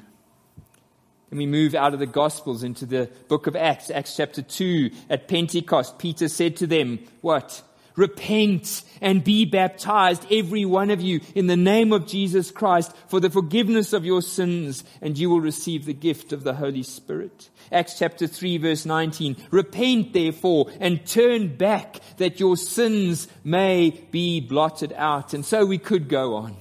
And 1.35 1.39
we 1.39 1.47
move 1.47 1.75
out 1.75 1.93
of 1.93 1.99
the 1.99 2.05
Gospels 2.05 2.63
into 2.63 2.85
the 2.85 3.09
book 3.27 3.45
of 3.45 3.57
Acts, 3.57 3.91
Acts 3.91 4.15
chapter 4.15 4.41
2. 4.41 4.89
At 5.09 5.27
Pentecost, 5.27 5.99
Peter 5.99 6.29
said 6.29 6.55
to 6.55 6.65
them, 6.65 6.99
What? 7.19 7.61
Repent 7.97 8.83
and 9.01 9.21
be 9.21 9.43
baptized, 9.43 10.25
every 10.31 10.63
one 10.63 10.91
of 10.91 11.01
you, 11.01 11.19
in 11.35 11.47
the 11.47 11.57
name 11.57 11.91
of 11.91 12.07
Jesus 12.07 12.51
Christ 12.51 12.95
for 13.09 13.19
the 13.19 13.29
forgiveness 13.29 13.91
of 13.91 14.05
your 14.05 14.21
sins, 14.21 14.85
and 15.01 15.17
you 15.17 15.29
will 15.29 15.41
receive 15.41 15.83
the 15.83 15.93
gift 15.93 16.31
of 16.31 16.45
the 16.45 16.53
Holy 16.53 16.83
Spirit. 16.83 17.49
Acts 17.69 17.99
chapter 17.99 18.27
3 18.27 18.57
verse 18.59 18.85
19. 18.85 19.35
Repent 19.51 20.13
therefore 20.13 20.71
and 20.79 21.05
turn 21.05 21.57
back 21.57 21.99
that 22.15 22.39
your 22.39 22.55
sins 22.55 23.27
may 23.43 23.89
be 24.09 24.39
blotted 24.39 24.93
out. 24.93 25.33
And 25.33 25.45
so 25.45 25.65
we 25.65 25.79
could 25.79 26.07
go 26.07 26.35
on. 26.35 26.55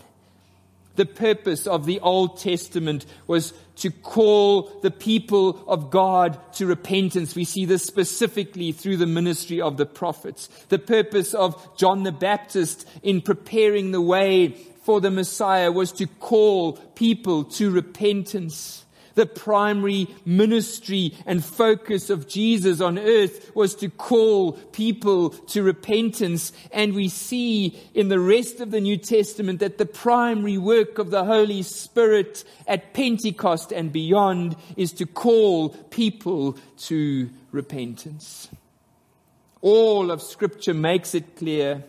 The 0.96 1.06
purpose 1.06 1.66
of 1.66 1.86
the 1.86 2.00
Old 2.00 2.38
Testament 2.38 3.04
was 3.26 3.52
to 3.76 3.90
call 3.90 4.70
the 4.82 4.90
people 4.90 5.64
of 5.66 5.90
God 5.90 6.38
to 6.54 6.66
repentance. 6.66 7.34
We 7.34 7.44
see 7.44 7.64
this 7.64 7.82
specifically 7.82 8.70
through 8.72 8.98
the 8.98 9.06
ministry 9.06 9.60
of 9.60 9.76
the 9.76 9.86
prophets. 9.86 10.48
The 10.68 10.78
purpose 10.78 11.34
of 11.34 11.76
John 11.76 12.04
the 12.04 12.12
Baptist 12.12 12.88
in 13.02 13.20
preparing 13.20 13.90
the 13.90 14.00
way 14.00 14.50
for 14.84 15.00
the 15.00 15.10
Messiah 15.10 15.72
was 15.72 15.90
to 15.92 16.06
call 16.06 16.74
people 16.74 17.44
to 17.44 17.70
repentance. 17.70 18.83
The 19.14 19.26
primary 19.26 20.08
ministry 20.24 21.14
and 21.24 21.44
focus 21.44 22.10
of 22.10 22.26
Jesus 22.26 22.80
on 22.80 22.98
earth 22.98 23.54
was 23.54 23.74
to 23.76 23.88
call 23.88 24.52
people 24.52 25.30
to 25.30 25.62
repentance. 25.62 26.52
And 26.72 26.94
we 26.94 27.08
see 27.08 27.78
in 27.94 28.08
the 28.08 28.18
rest 28.18 28.60
of 28.60 28.70
the 28.70 28.80
New 28.80 28.96
Testament 28.96 29.60
that 29.60 29.78
the 29.78 29.86
primary 29.86 30.58
work 30.58 30.98
of 30.98 31.10
the 31.10 31.24
Holy 31.24 31.62
Spirit 31.62 32.44
at 32.66 32.92
Pentecost 32.92 33.72
and 33.72 33.92
beyond 33.92 34.56
is 34.76 34.92
to 34.94 35.06
call 35.06 35.68
people 35.68 36.56
to 36.78 37.30
repentance. 37.52 38.48
All 39.60 40.10
of 40.10 40.20
scripture 40.20 40.74
makes 40.74 41.14
it 41.14 41.36
clear 41.36 41.84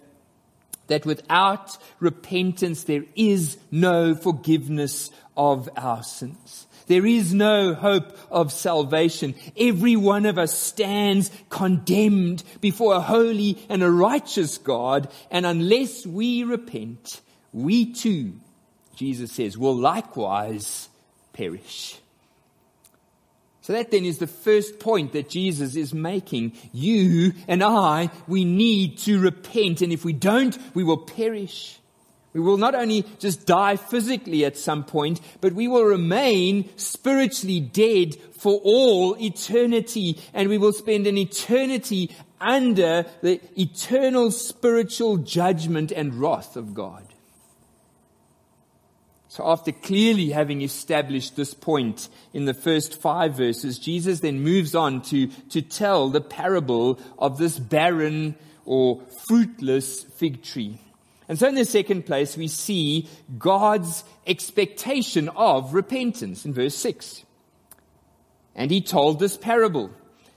that 0.88 1.06
without 1.06 1.78
repentance 2.00 2.84
there 2.84 3.06
is 3.16 3.58
no 3.72 4.16
forgiveness 4.16 5.12
of 5.36 5.70
our 5.76 6.04
sins. 6.04 6.68
There 6.88 7.06
is 7.06 7.34
no 7.34 7.74
hope 7.74 8.18
of 8.30 8.52
salvation. 8.52 9.36
Every 9.58 9.96
one 9.96 10.26
of 10.26 10.38
us 10.38 10.58
stands 10.58 11.32
condemned 11.50 12.44
before 12.62 12.96
a 12.96 13.02
holy 13.02 13.58
and 13.70 13.82
a 13.82 13.90
righteous 13.90 14.58
God. 14.58 15.12
And 15.32 15.46
unless 15.46 16.06
we 16.06 16.44
repent, 16.44 17.22
we 17.52 17.94
too, 17.94 18.34
Jesus 18.96 19.32
says, 19.32 19.58
will 19.58 19.76
likewise 19.76 20.90
perish. 21.34 21.98
So 23.62 23.74
that 23.74 23.90
then 23.90 24.06
is 24.06 24.20
the 24.20 24.28
first 24.28 24.80
point 24.80 25.14
that 25.14 25.28
Jesus 25.28 25.76
is 25.76 25.92
making. 25.92 26.54
You 26.72 27.34
and 27.48 27.64
I, 27.64 28.12
we 28.28 28.46
need 28.46 29.00
to 29.00 29.20
repent. 29.20 29.82
And 29.82 29.92
if 29.92 30.06
we 30.06 30.14
don't, 30.14 30.56
we 30.76 30.84
will 30.84 31.00
perish. 31.00 31.80
We 32.36 32.42
will 32.42 32.58
not 32.58 32.76
only 32.76 33.06
just 33.18 33.46
die 33.46 33.78
physically 33.78 34.44
at 34.44 34.58
some 34.58 34.84
point, 34.84 35.22
but 35.40 35.54
we 35.54 35.70
will 35.70 35.86
remain 35.86 36.70
spiritually 36.76 37.62
dead 37.62 38.18
for 38.38 38.60
all 38.62 39.16
eternity 39.24 40.20
and 40.34 40.50
we 40.50 40.58
will 40.58 40.74
spend 40.74 41.08
an 41.08 41.18
eternity 41.18 42.14
under 42.42 43.06
the 43.22 43.40
eternal 43.58 44.32
spiritual 44.32 45.16
judgment 45.16 45.94
and 45.94 46.16
wrath 46.16 46.58
of 46.58 46.74
God. 46.74 47.08
So 49.30 49.48
after 49.48 49.72
clearly 49.72 50.32
having 50.32 50.62
established 50.62 51.38
this 51.38 51.54
point 51.54 52.10
in 52.34 52.44
the 52.44 52.54
first 52.54 53.02
five 53.02 53.36
verses, 53.36 53.80
Jesus 53.80 54.20
then 54.20 54.42
moves 54.42 54.76
on 54.76 55.02
to, 55.04 55.28
to 55.28 55.62
tell 55.62 56.10
the 56.10 56.20
parable 56.20 57.00
of 57.18 57.38
this 57.38 57.58
barren 57.58 58.36
or 58.66 59.04
fruitless 59.26 60.04
fig 60.04 60.44
tree. 60.44 60.82
And 61.28 61.40
so 61.40 61.48
in 61.48 61.56
the 61.56 61.66
second 61.66 62.06
place, 62.06 62.38
we 62.38 62.48
see 62.48 63.10
God's 63.38 64.04
expectation 64.28 65.30
of 65.30 65.74
repentance 65.74 66.46
in 66.46 66.54
verse 66.54 66.76
6. 66.76 67.24
And 68.56 68.72
he 68.72 68.82
told 68.82 69.20
this 69.20 69.38
parable. 69.38 69.92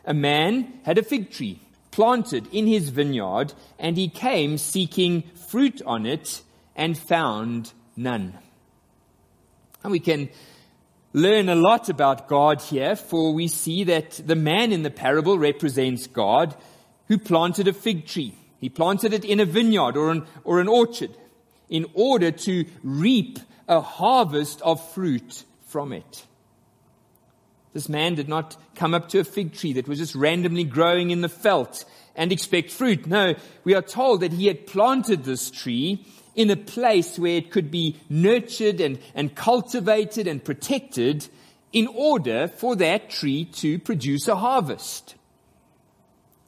A 0.05 0.15
man 0.15 0.81
had 0.85 0.99
a 0.99 1.03
fig 1.03 1.31
tree 1.31 1.61
planted 1.91 2.47
in 2.53 2.67
his 2.67 2.89
vineyard, 2.89 3.53
and 3.79 3.97
he 3.97 4.09
came 4.09 4.57
seeking 4.57 5.23
fruit 5.49 5.83
on 5.85 6.07
it 6.07 6.43
and 6.75 6.97
found 6.97 7.73
none. 7.97 8.39
And 9.83 9.93
we 9.93 10.01
can 10.01 10.31
learn 11.13 11.49
a 11.49 11.55
lot 11.55 11.89
about 11.89 12.29
God 12.29 12.63
here, 12.63 12.97
for 12.97 13.33
we 13.33 13.49
see 13.49 13.85
that 13.85 14.21
the 14.25 14.37
man 14.37 14.73
in 14.73 14.83
the 14.83 14.91
parable 14.91 15.39
represents 15.39 16.07
God 16.07 16.55
who 17.09 17.19
planted 17.19 17.69
a 17.69 17.73
fig 17.73 18.07
tree. 18.07 18.35
He 18.61 18.69
planted 18.69 19.13
it 19.13 19.25
in 19.25 19.41
a 19.41 19.45
vineyard 19.45 19.97
or 19.97 20.11
an, 20.11 20.27
or 20.45 20.61
an 20.61 20.69
orchard 20.69 21.17
in 21.69 21.87
order 21.95 22.31
to 22.31 22.65
reap 22.83 23.39
a 23.69 23.81
harvest 23.81 24.61
of 24.63 24.93
fruit 24.93 25.45
from 25.67 25.93
it. 25.93 26.25
This 27.75 27.89
man 27.89 28.15
did 28.15 28.29
not 28.29 28.57
come 28.75 28.95
up 28.95 29.11
to 29.11 29.21
a 29.21 29.25
fig 29.25 29.53
tree 29.53 29.75
that 29.75 29.87
was 29.87 29.99
just 29.99 30.15
randomly 30.15 30.65
growing 30.65 31.11
in 31.11 31.21
the 31.21 31.29
veldt 31.29 31.85
and 32.17 32.33
expect 32.33 32.71
fruit. 32.71 33.07
No, 33.07 33.35
we 33.63 33.75
are 33.75 33.83
told 33.83 34.21
that 34.21 34.33
he 34.33 34.47
had 34.47 34.67
planted 34.67 35.25
this 35.25 35.51
tree 35.51 36.05
in 36.35 36.51
a 36.51 36.57
place 36.57 37.19
where 37.19 37.37
it 37.37 37.51
could 37.51 37.71
be 37.71 37.97
nurtured 38.09 38.81
and, 38.81 38.99
and 39.15 39.35
cultivated 39.35 40.27
and 40.27 40.43
protected 40.43 41.29
in 41.73 41.87
order 41.89 42.49
for 42.49 42.75
that 42.77 43.11
tree 43.11 43.45
to 43.45 43.79
produce 43.79 44.27
a 44.29 44.37
harvest. 44.37 45.15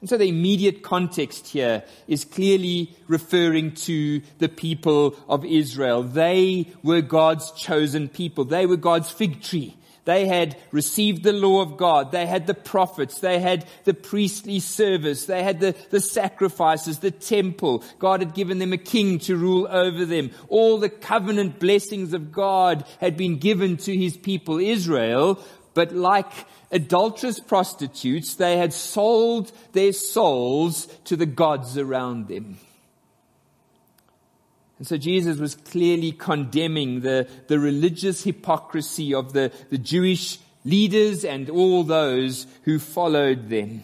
And 0.00 0.08
so 0.08 0.16
the 0.16 0.28
immediate 0.28 0.82
context 0.82 1.48
here 1.48 1.84
is 2.08 2.24
clearly 2.24 2.96
referring 3.06 3.74
to 3.86 4.22
the 4.38 4.48
people 4.48 5.14
of 5.28 5.44
Israel. 5.44 6.02
They 6.02 6.68
were 6.82 7.02
God's 7.02 7.50
chosen 7.52 8.08
people. 8.08 8.46
They 8.46 8.64
were 8.64 8.78
God's 8.78 9.10
fig 9.10 9.42
tree. 9.42 9.76
They 10.06 10.26
had 10.26 10.56
received 10.72 11.22
the 11.22 11.34
law 11.34 11.60
of 11.60 11.76
God. 11.76 12.10
They 12.10 12.26
had 12.26 12.46
the 12.46 12.54
prophets. 12.54 13.20
They 13.20 13.38
had 13.38 13.66
the 13.84 13.92
priestly 13.92 14.58
service. 14.58 15.26
They 15.26 15.42
had 15.42 15.60
the, 15.60 15.76
the 15.90 16.00
sacrifices, 16.00 17.00
the 17.00 17.10
temple. 17.10 17.84
God 17.98 18.20
had 18.20 18.34
given 18.34 18.58
them 18.58 18.72
a 18.72 18.78
king 18.78 19.18
to 19.20 19.36
rule 19.36 19.68
over 19.70 20.06
them. 20.06 20.30
All 20.48 20.78
the 20.78 20.88
covenant 20.88 21.60
blessings 21.60 22.14
of 22.14 22.32
God 22.32 22.86
had 23.00 23.18
been 23.18 23.36
given 23.36 23.76
to 23.78 23.94
his 23.94 24.16
people 24.16 24.58
Israel. 24.58 25.38
But 25.74 25.92
like 25.94 26.32
adulterous 26.70 27.40
prostitutes, 27.40 28.35
they 28.35 28.56
had 28.56 28.72
sold 28.72 29.52
their 29.72 29.92
souls 29.92 30.87
to 31.04 31.16
the 31.16 31.26
gods 31.26 31.76
around 31.76 32.28
them. 32.28 32.59
And 34.78 34.87
so 34.87 34.96
Jesus 34.96 35.38
was 35.38 35.56
clearly 35.56 36.12
condemning 36.12 37.00
the, 37.00 37.28
the 37.48 37.59
religious 37.59 38.24
hypocrisy 38.24 39.12
of 39.12 39.35
the, 39.35 39.52
the 39.68 39.76
Jewish 39.76 40.38
leaders 40.64 41.24
and 41.24 41.50
all 41.50 41.85
those 41.85 42.46
who 42.62 42.78
followed 42.78 43.50
them. 43.50 43.83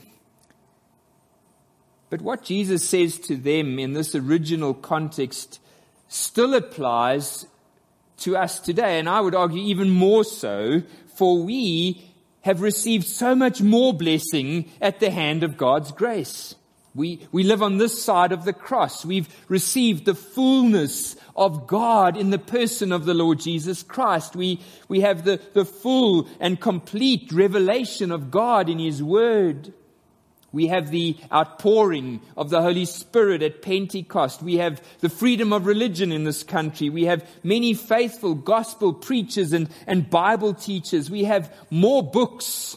But 2.09 2.23
what 2.23 2.45
Jesus 2.45 2.89
says 2.89 3.19
to 3.21 3.37
them 3.37 3.79
in 3.79 3.93
this 3.93 4.15
original 4.15 4.73
context 4.73 5.61
still 6.09 6.55
applies 6.55 7.47
to 8.19 8.37
us 8.37 8.59
today, 8.59 8.99
and 8.99 9.09
I 9.09 9.21
would 9.21 9.35
argue 9.35 9.63
even 9.63 9.91
more 9.91 10.25
so, 10.25 10.83
for 11.17 11.43
we 11.43 12.06
have 12.47 12.61
received 12.61 13.05
so 13.05 13.35
much 13.35 13.61
more 13.61 13.93
blessing 13.93 14.71
at 14.81 15.01
the 15.01 15.11
hand 15.11 15.43
of 15.43 15.57
God's 15.57 15.91
grace. 15.91 16.55
We, 16.95 17.27
we 17.33 17.43
live 17.43 17.61
on 17.61 17.77
this 17.77 18.01
side 18.01 18.31
of 18.31 18.45
the 18.45 18.53
cross. 18.53 19.05
We've 19.05 19.29
received 19.49 20.05
the 20.05 20.15
fullness 20.15 21.17
of 21.35 21.67
God 21.67 22.17
in 22.17 22.31
the 22.31 22.39
person 22.39 22.93
of 22.93 23.05
the 23.05 23.15
Lord 23.15 23.41
Jesus 23.41 23.83
Christ. 23.83 24.37
We, 24.37 24.61
we 24.89 25.01
have 25.01 25.25
the, 25.25 25.41
the 25.55 25.65
full 25.65 26.29
and 26.39 26.61
complete 26.61 27.33
revelation 27.33 28.13
of 28.13 28.31
God 28.31 28.69
in 28.69 28.79
His 28.79 29.03
Word. 29.03 29.75
We 30.53 30.69
have 30.69 30.91
the 30.91 31.17
outpouring 31.33 32.21
of 32.37 32.51
the 32.51 32.63
Holy 32.63 32.85
Spirit 32.85 33.43
at 33.43 33.63
Pentecost. 33.63 34.43
We 34.43 34.57
have 34.57 34.83
the 35.01 35.09
freedom 35.09 35.53
of 35.53 35.67
religion 35.67 36.13
in 36.13 36.25
this 36.25 36.43
country. 36.43 36.89
We 36.89 37.05
have 37.05 37.29
many 37.43 37.75
faithful 37.75 38.35
gospel 38.35 38.93
preachers 38.93 39.53
and, 39.53 39.69
and 39.87 40.09
Bible 40.09 40.55
teachers. 40.55 41.11
We 41.11 41.25
have 41.25 41.53
more 41.71 42.03
books 42.03 42.77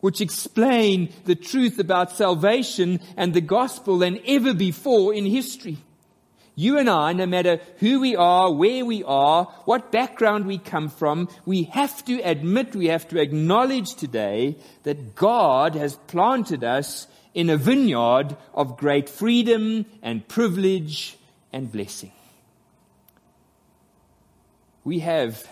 which 0.00 0.20
explain 0.20 1.12
the 1.24 1.34
truth 1.34 1.78
about 1.78 2.12
salvation 2.12 3.00
and 3.16 3.34
the 3.34 3.40
gospel 3.40 3.98
than 3.98 4.20
ever 4.26 4.54
before 4.54 5.12
in 5.12 5.26
history. 5.26 5.78
You 6.58 6.76
and 6.76 6.90
I, 6.90 7.12
no 7.12 7.24
matter 7.24 7.60
who 7.76 8.00
we 8.00 8.16
are, 8.16 8.52
where 8.52 8.84
we 8.84 9.04
are, 9.04 9.44
what 9.64 9.92
background 9.92 10.44
we 10.44 10.58
come 10.58 10.88
from, 10.88 11.28
we 11.46 11.62
have 11.62 12.04
to 12.06 12.18
admit, 12.22 12.74
we 12.74 12.86
have 12.86 13.06
to 13.10 13.20
acknowledge 13.20 13.94
today 13.94 14.56
that 14.82 15.14
God 15.14 15.76
has 15.76 15.94
planted 16.08 16.64
us 16.64 17.06
in 17.32 17.48
a 17.48 17.56
vineyard 17.56 18.36
of 18.54 18.76
great 18.76 19.08
freedom 19.08 19.86
and 20.02 20.26
privilege 20.26 21.16
and 21.52 21.70
blessing. 21.70 22.10
We 24.82 24.98
have 24.98 25.48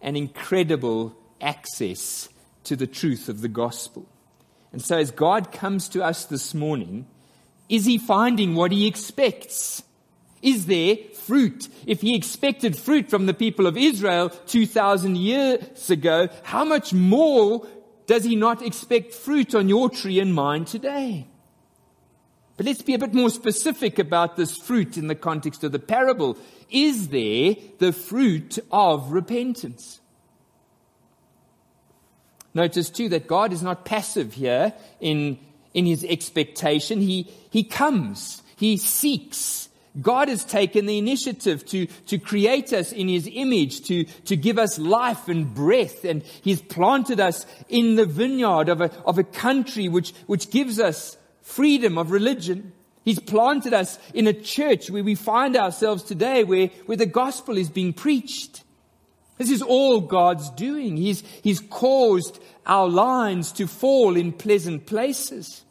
an 0.00 0.14
incredible 0.14 1.16
access 1.40 2.28
to 2.62 2.76
the 2.76 2.86
truth 2.86 3.28
of 3.28 3.40
the 3.40 3.48
gospel. 3.48 4.06
And 4.72 4.80
so, 4.80 4.96
as 4.96 5.10
God 5.10 5.50
comes 5.50 5.88
to 5.88 6.04
us 6.04 6.24
this 6.24 6.54
morning, 6.54 7.08
is 7.68 7.84
He 7.84 7.98
finding 7.98 8.54
what 8.54 8.70
He 8.70 8.86
expects? 8.86 9.82
Is 10.46 10.66
there 10.66 10.96
fruit? 11.12 11.68
If 11.86 12.02
He 12.02 12.14
expected 12.14 12.76
fruit 12.76 13.10
from 13.10 13.26
the 13.26 13.34
people 13.34 13.66
of 13.66 13.76
Israel 13.76 14.30
2,000 14.30 15.16
years 15.16 15.90
ago, 15.90 16.28
how 16.44 16.64
much 16.64 16.92
more 16.94 17.66
does 18.06 18.22
He 18.22 18.36
not 18.36 18.62
expect 18.62 19.12
fruit 19.12 19.56
on 19.56 19.68
your 19.68 19.90
tree 19.90 20.20
and 20.20 20.32
mine 20.32 20.64
today? 20.64 21.26
But 22.56 22.66
let's 22.66 22.80
be 22.80 22.94
a 22.94 22.98
bit 22.98 23.12
more 23.12 23.28
specific 23.28 23.98
about 23.98 24.36
this 24.36 24.56
fruit 24.56 24.96
in 24.96 25.08
the 25.08 25.16
context 25.16 25.64
of 25.64 25.72
the 25.72 25.80
parable. 25.80 26.38
Is 26.70 27.08
there 27.08 27.56
the 27.78 27.92
fruit 27.92 28.60
of 28.70 29.10
repentance? 29.10 29.98
Notice 32.54 32.88
too 32.88 33.08
that 33.08 33.26
God 33.26 33.52
is 33.52 33.64
not 33.64 33.84
passive 33.84 34.34
here 34.34 34.72
in, 35.00 35.38
in 35.74 35.86
his 35.86 36.04
expectation. 36.04 37.00
He, 37.00 37.28
he 37.50 37.64
comes. 37.64 38.42
He 38.54 38.76
seeks. 38.76 39.70
God 40.00 40.28
has 40.28 40.44
taken 40.44 40.86
the 40.86 40.98
initiative 40.98 41.64
to, 41.66 41.86
to 42.06 42.18
create 42.18 42.72
us 42.72 42.92
in 42.92 43.08
his 43.08 43.28
image, 43.32 43.82
to, 43.82 44.04
to 44.04 44.36
give 44.36 44.58
us 44.58 44.78
life 44.78 45.28
and 45.28 45.54
breath. 45.54 46.04
And 46.04 46.22
he's 46.42 46.60
planted 46.60 47.20
us 47.20 47.46
in 47.68 47.96
the 47.96 48.06
vineyard 48.06 48.68
of 48.68 48.80
a, 48.80 48.90
of 49.04 49.18
a 49.18 49.24
country 49.24 49.88
which, 49.88 50.12
which 50.26 50.50
gives 50.50 50.78
us 50.78 51.16
freedom 51.42 51.96
of 51.96 52.10
religion. 52.10 52.72
He's 53.04 53.20
planted 53.20 53.72
us 53.72 53.98
in 54.12 54.26
a 54.26 54.32
church 54.32 54.90
where 54.90 55.04
we 55.04 55.14
find 55.14 55.56
ourselves 55.56 56.02
today 56.02 56.44
where, 56.44 56.66
where 56.86 56.96
the 56.96 57.06
gospel 57.06 57.56
is 57.56 57.70
being 57.70 57.92
preached. 57.92 58.64
This 59.38 59.50
is 59.50 59.62
all 59.62 60.00
God's 60.00 60.50
doing. 60.50 60.96
He's, 60.96 61.22
he's 61.42 61.60
caused 61.60 62.42
our 62.66 62.88
lines 62.88 63.52
to 63.52 63.66
fall 63.66 64.16
in 64.16 64.32
pleasant 64.32 64.86
places. 64.86 65.62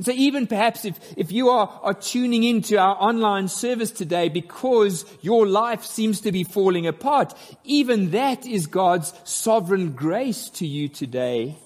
So 0.00 0.12
even 0.12 0.46
perhaps 0.46 0.84
if, 0.84 0.98
if 1.16 1.32
you 1.32 1.48
are, 1.48 1.68
are 1.82 1.94
tuning 1.94 2.44
into 2.44 2.78
our 2.78 2.96
online 3.00 3.48
service 3.48 3.90
today 3.90 4.28
because 4.28 5.06
your 5.22 5.46
life 5.46 5.84
seems 5.84 6.20
to 6.20 6.32
be 6.32 6.44
falling 6.44 6.86
apart, 6.86 7.32
even 7.64 8.10
that 8.10 8.46
is 8.46 8.66
God's 8.66 9.14
sovereign 9.24 9.92
grace 9.92 10.50
to 10.50 10.66
you 10.66 10.88
today. 10.88 11.56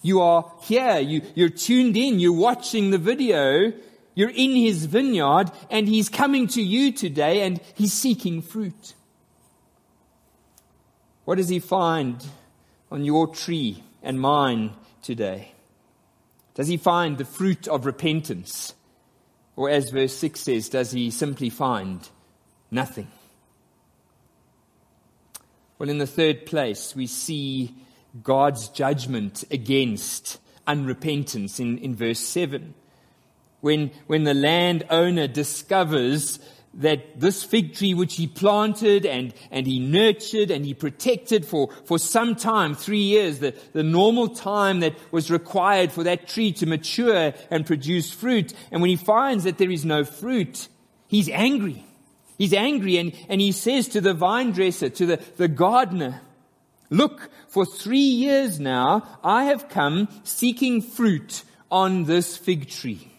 You 0.00 0.22
are 0.22 0.50
here, 0.62 0.98
you, 0.98 1.22
you're 1.34 1.50
tuned 1.50 1.96
in, 1.96 2.20
you're 2.20 2.32
watching 2.32 2.90
the 2.90 2.98
video, 2.98 3.72
you're 4.14 4.30
in 4.30 4.56
His 4.56 4.86
vineyard, 4.86 5.50
and 5.70 5.86
He's 5.86 6.08
coming 6.08 6.46
to 6.48 6.62
you 6.62 6.90
today 6.90 7.42
and 7.42 7.60
He's 7.74 7.92
seeking 7.92 8.40
fruit. 8.40 8.94
What 11.24 11.36
does 11.36 11.48
he 11.48 11.58
find 11.58 12.24
on 12.90 13.04
your 13.04 13.28
tree 13.28 13.82
and 14.02 14.20
mine 14.20 14.72
today? 15.02 15.53
Does 16.54 16.68
he 16.68 16.76
find 16.76 17.18
the 17.18 17.24
fruit 17.24 17.66
of 17.66 17.84
repentance? 17.84 18.74
Or 19.56 19.68
as 19.70 19.90
verse 19.90 20.14
6 20.16 20.40
says, 20.40 20.68
does 20.68 20.92
he 20.92 21.10
simply 21.10 21.50
find 21.50 22.08
nothing? 22.70 23.08
Well, 25.78 25.88
in 25.90 25.98
the 25.98 26.06
third 26.06 26.46
place, 26.46 26.94
we 26.94 27.06
see 27.06 27.74
God's 28.22 28.68
judgment 28.68 29.44
against 29.50 30.38
unrepentance 30.66 31.58
in, 31.60 31.78
in 31.78 31.94
verse 31.94 32.20
7. 32.20 32.74
When, 33.60 33.90
when 34.06 34.24
the 34.24 34.34
landowner 34.34 35.26
discovers 35.26 36.38
that 36.76 37.20
this 37.20 37.42
fig 37.42 37.74
tree 37.74 37.94
which 37.94 38.16
he 38.16 38.26
planted 38.26 39.06
and, 39.06 39.32
and 39.50 39.66
he 39.66 39.78
nurtured 39.78 40.50
and 40.50 40.64
he 40.64 40.74
protected 40.74 41.46
for, 41.46 41.70
for 41.84 41.98
some 41.98 42.34
time, 42.34 42.74
three 42.74 43.02
years, 43.02 43.38
the, 43.38 43.54
the 43.72 43.82
normal 43.82 44.28
time 44.28 44.80
that 44.80 44.94
was 45.12 45.30
required 45.30 45.92
for 45.92 46.04
that 46.04 46.26
tree 46.26 46.52
to 46.52 46.66
mature 46.66 47.32
and 47.50 47.66
produce 47.66 48.10
fruit. 48.10 48.52
And 48.70 48.80
when 48.80 48.90
he 48.90 48.96
finds 48.96 49.44
that 49.44 49.58
there 49.58 49.70
is 49.70 49.84
no 49.84 50.04
fruit, 50.04 50.68
he's 51.06 51.28
angry. 51.28 51.84
He's 52.38 52.52
angry 52.52 52.98
and, 52.98 53.12
and 53.28 53.40
he 53.40 53.52
says 53.52 53.88
to 53.88 54.00
the 54.00 54.14
vine 54.14 54.50
dresser, 54.50 54.88
to 54.90 55.06
the, 55.06 55.16
the 55.36 55.48
gardener, 55.48 56.20
look, 56.90 57.30
for 57.48 57.64
three 57.64 57.98
years 57.98 58.58
now, 58.58 59.18
I 59.22 59.44
have 59.44 59.68
come 59.68 60.08
seeking 60.24 60.82
fruit 60.82 61.44
on 61.70 62.04
this 62.04 62.36
fig 62.36 62.68
tree 62.68 63.12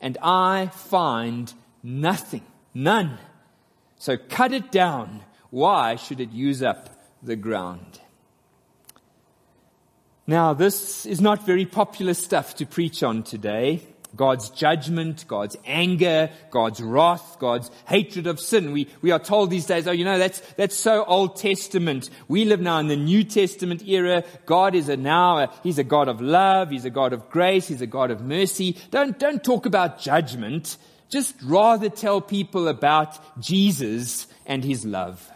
and 0.00 0.18
I 0.22 0.66
find 0.66 1.52
nothing. 1.82 2.42
None. 2.74 3.18
So 3.98 4.16
cut 4.16 4.52
it 4.52 4.70
down. 4.70 5.22
Why 5.50 5.96
should 5.96 6.20
it 6.20 6.30
use 6.30 6.62
up 6.62 6.88
the 7.22 7.36
ground? 7.36 8.00
Now, 10.26 10.54
this 10.54 11.06
is 11.06 11.20
not 11.20 11.44
very 11.44 11.66
popular 11.66 12.14
stuff 12.14 12.54
to 12.56 12.66
preach 12.66 13.02
on 13.02 13.24
today. 13.24 13.82
God's 14.14 14.50
judgment, 14.50 15.24
God's 15.28 15.56
anger, 15.64 16.30
God's 16.50 16.80
wrath, 16.80 17.36
God's 17.38 17.70
hatred 17.86 18.26
of 18.26 18.40
sin. 18.40 18.72
We, 18.72 18.88
we 19.02 19.10
are 19.12 19.18
told 19.18 19.50
these 19.50 19.66
days, 19.66 19.86
oh, 19.86 19.92
you 19.92 20.04
know, 20.04 20.18
that's, 20.18 20.40
that's 20.56 20.76
so 20.76 21.04
Old 21.04 21.36
Testament. 21.36 22.10
We 22.28 22.44
live 22.44 22.60
now 22.60 22.78
in 22.78 22.88
the 22.88 22.96
New 22.96 23.24
Testament 23.24 23.86
era. 23.86 24.24
God 24.46 24.74
is 24.74 24.88
a 24.88 24.96
now, 24.96 25.38
a, 25.38 25.52
He's 25.62 25.78
a 25.78 25.84
God 25.84 26.08
of 26.08 26.20
love. 26.20 26.70
He's 26.70 26.84
a 26.84 26.90
God 26.90 27.12
of 27.12 27.30
grace. 27.30 27.68
He's 27.68 27.82
a 27.82 27.86
God 27.86 28.10
of 28.10 28.20
mercy. 28.20 28.76
Don't, 28.90 29.18
don't 29.18 29.42
talk 29.42 29.66
about 29.66 30.00
judgment. 30.00 30.76
Just 31.10 31.34
rather 31.42 31.88
tell 31.88 32.20
people 32.20 32.68
about 32.68 33.18
Jesus 33.40 34.26
and 34.46 34.64
his 34.64 34.84
love. 34.84 35.30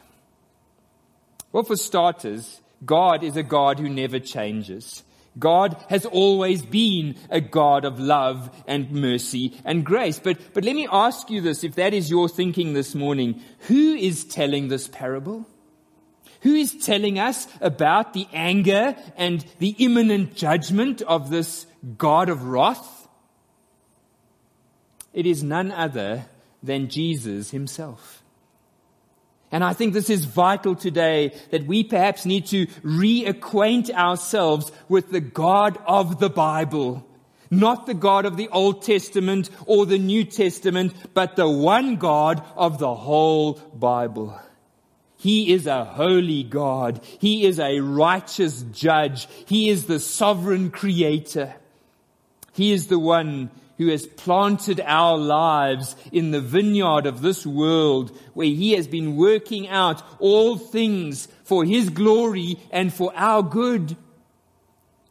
Well, 1.52 1.64
for 1.64 1.76
starters, 1.76 2.60
God 2.84 3.22
is 3.22 3.36
a 3.36 3.42
God 3.42 3.78
who 3.78 3.88
never 3.88 4.18
changes. 4.18 5.02
God 5.38 5.76
has 5.88 6.06
always 6.06 6.62
been 6.62 7.16
a 7.28 7.40
God 7.40 7.84
of 7.84 7.98
love 7.98 8.50
and 8.68 8.90
mercy 8.92 9.60
and 9.64 9.84
grace. 9.84 10.20
But, 10.20 10.38
but 10.54 10.64
let 10.64 10.76
me 10.76 10.86
ask 10.90 11.28
you 11.28 11.40
this, 11.40 11.64
if 11.64 11.74
that 11.74 11.92
is 11.92 12.08
your 12.08 12.28
thinking 12.28 12.72
this 12.72 12.94
morning, 12.94 13.42
who 13.66 13.94
is 13.94 14.24
telling 14.24 14.68
this 14.68 14.86
parable? 14.86 15.46
Who 16.42 16.54
is 16.54 16.74
telling 16.84 17.18
us 17.18 17.48
about 17.60 18.12
the 18.12 18.28
anger 18.32 18.94
and 19.16 19.44
the 19.58 19.74
imminent 19.78 20.36
judgment 20.36 21.02
of 21.02 21.30
this 21.30 21.66
God 21.98 22.28
of 22.28 22.44
wrath? 22.44 22.93
It 25.14 25.24
is 25.24 25.42
none 25.42 25.72
other 25.72 26.26
than 26.62 26.88
Jesus 26.88 27.50
himself. 27.50 28.22
And 29.52 29.62
I 29.62 29.72
think 29.72 29.94
this 29.94 30.10
is 30.10 30.24
vital 30.24 30.74
today 30.74 31.32
that 31.52 31.66
we 31.66 31.84
perhaps 31.84 32.26
need 32.26 32.46
to 32.46 32.66
reacquaint 32.82 33.88
ourselves 33.90 34.72
with 34.88 35.12
the 35.12 35.20
God 35.20 35.78
of 35.86 36.18
the 36.18 36.28
Bible. 36.28 37.06
Not 37.50 37.86
the 37.86 37.94
God 37.94 38.24
of 38.24 38.36
the 38.36 38.48
Old 38.48 38.82
Testament 38.82 39.50
or 39.66 39.86
the 39.86 39.98
New 39.98 40.24
Testament, 40.24 40.92
but 41.14 41.36
the 41.36 41.48
one 41.48 41.96
God 41.96 42.42
of 42.56 42.78
the 42.78 42.92
whole 42.92 43.52
Bible. 43.72 44.36
He 45.18 45.52
is 45.52 45.68
a 45.68 45.84
holy 45.84 46.42
God. 46.42 47.00
He 47.20 47.46
is 47.46 47.60
a 47.60 47.78
righteous 47.78 48.62
judge. 48.72 49.28
He 49.46 49.68
is 49.68 49.86
the 49.86 50.00
sovereign 50.00 50.70
creator. 50.70 51.54
He 52.52 52.72
is 52.72 52.88
the 52.88 52.98
one 52.98 53.50
who 53.78 53.88
has 53.88 54.06
planted 54.06 54.80
our 54.80 55.16
lives 55.16 55.96
in 56.12 56.30
the 56.30 56.40
vineyard 56.40 57.06
of 57.06 57.22
this 57.22 57.44
world 57.44 58.16
where 58.34 58.46
he 58.46 58.72
has 58.72 58.86
been 58.86 59.16
working 59.16 59.68
out 59.68 60.02
all 60.18 60.56
things 60.56 61.28
for 61.44 61.64
his 61.64 61.90
glory 61.90 62.58
and 62.70 62.92
for 62.92 63.12
our 63.16 63.42
good. 63.42 63.96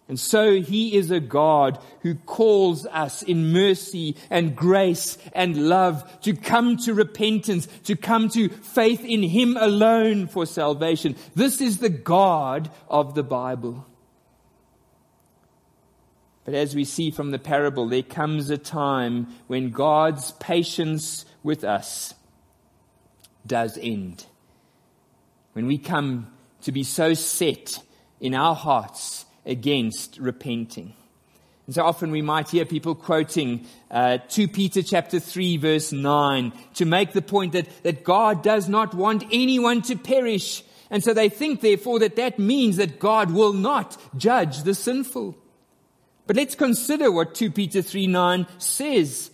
And 0.09 0.19
so 0.19 0.61
he 0.61 0.95
is 0.95 1.11
a 1.11 1.19
God 1.19 1.79
who 2.01 2.15
calls 2.15 2.85
us 2.87 3.23
in 3.23 3.53
mercy 3.53 4.17
and 4.29 4.55
grace 4.55 5.17
and 5.33 5.69
love 5.69 6.21
to 6.21 6.35
come 6.35 6.77
to 6.77 6.93
repentance, 6.93 7.67
to 7.85 7.95
come 7.95 8.29
to 8.29 8.49
faith 8.49 9.03
in 9.05 9.23
him 9.23 9.55
alone 9.57 10.27
for 10.27 10.45
salvation. 10.45 11.15
This 11.35 11.61
is 11.61 11.77
the 11.77 11.89
God 11.89 12.69
of 12.89 13.15
the 13.15 13.23
Bible. 13.23 13.87
But 16.45 16.55
as 16.55 16.75
we 16.75 16.83
see 16.83 17.11
from 17.11 17.31
the 17.31 17.39
parable, 17.39 17.87
there 17.87 18.03
comes 18.03 18.49
a 18.49 18.57
time 18.57 19.27
when 19.47 19.71
God's 19.71 20.31
patience 20.33 21.25
with 21.41 21.63
us 21.63 22.13
does 23.45 23.77
end. 23.81 24.25
When 25.53 25.67
we 25.67 25.77
come 25.77 26.27
to 26.63 26.71
be 26.71 26.83
so 26.83 27.13
set 27.13 27.79
in 28.19 28.33
our 28.33 28.55
hearts 28.55 29.25
against 29.45 30.17
repenting. 30.17 30.93
And 31.65 31.75
so 31.75 31.83
often 31.83 32.11
we 32.11 32.21
might 32.21 32.49
hear 32.49 32.65
people 32.65 32.95
quoting 32.95 33.65
uh, 33.89 34.17
2 34.29 34.49
Peter 34.49 34.81
chapter 34.81 35.19
3 35.19 35.57
verse 35.57 35.91
9 35.93 36.51
to 36.75 36.85
make 36.85 37.13
the 37.13 37.21
point 37.21 37.53
that, 37.53 37.67
that 37.83 38.03
God 38.03 38.43
does 38.43 38.67
not 38.67 38.93
want 38.93 39.23
anyone 39.31 39.81
to 39.83 39.95
perish. 39.95 40.63
And 40.89 41.03
so 41.03 41.13
they 41.13 41.29
think 41.29 41.61
therefore 41.61 41.99
that 41.99 42.17
that 42.17 42.37
means 42.37 42.77
that 42.77 42.99
God 42.99 43.31
will 43.31 43.53
not 43.53 43.97
judge 44.17 44.63
the 44.63 44.75
sinful. 44.75 45.37
But 46.25 46.35
let's 46.35 46.55
consider 46.55 47.11
what 47.11 47.35
2 47.35 47.51
Peter 47.51 47.81
3 47.81 48.07
9 48.07 48.47
says. 48.57 49.31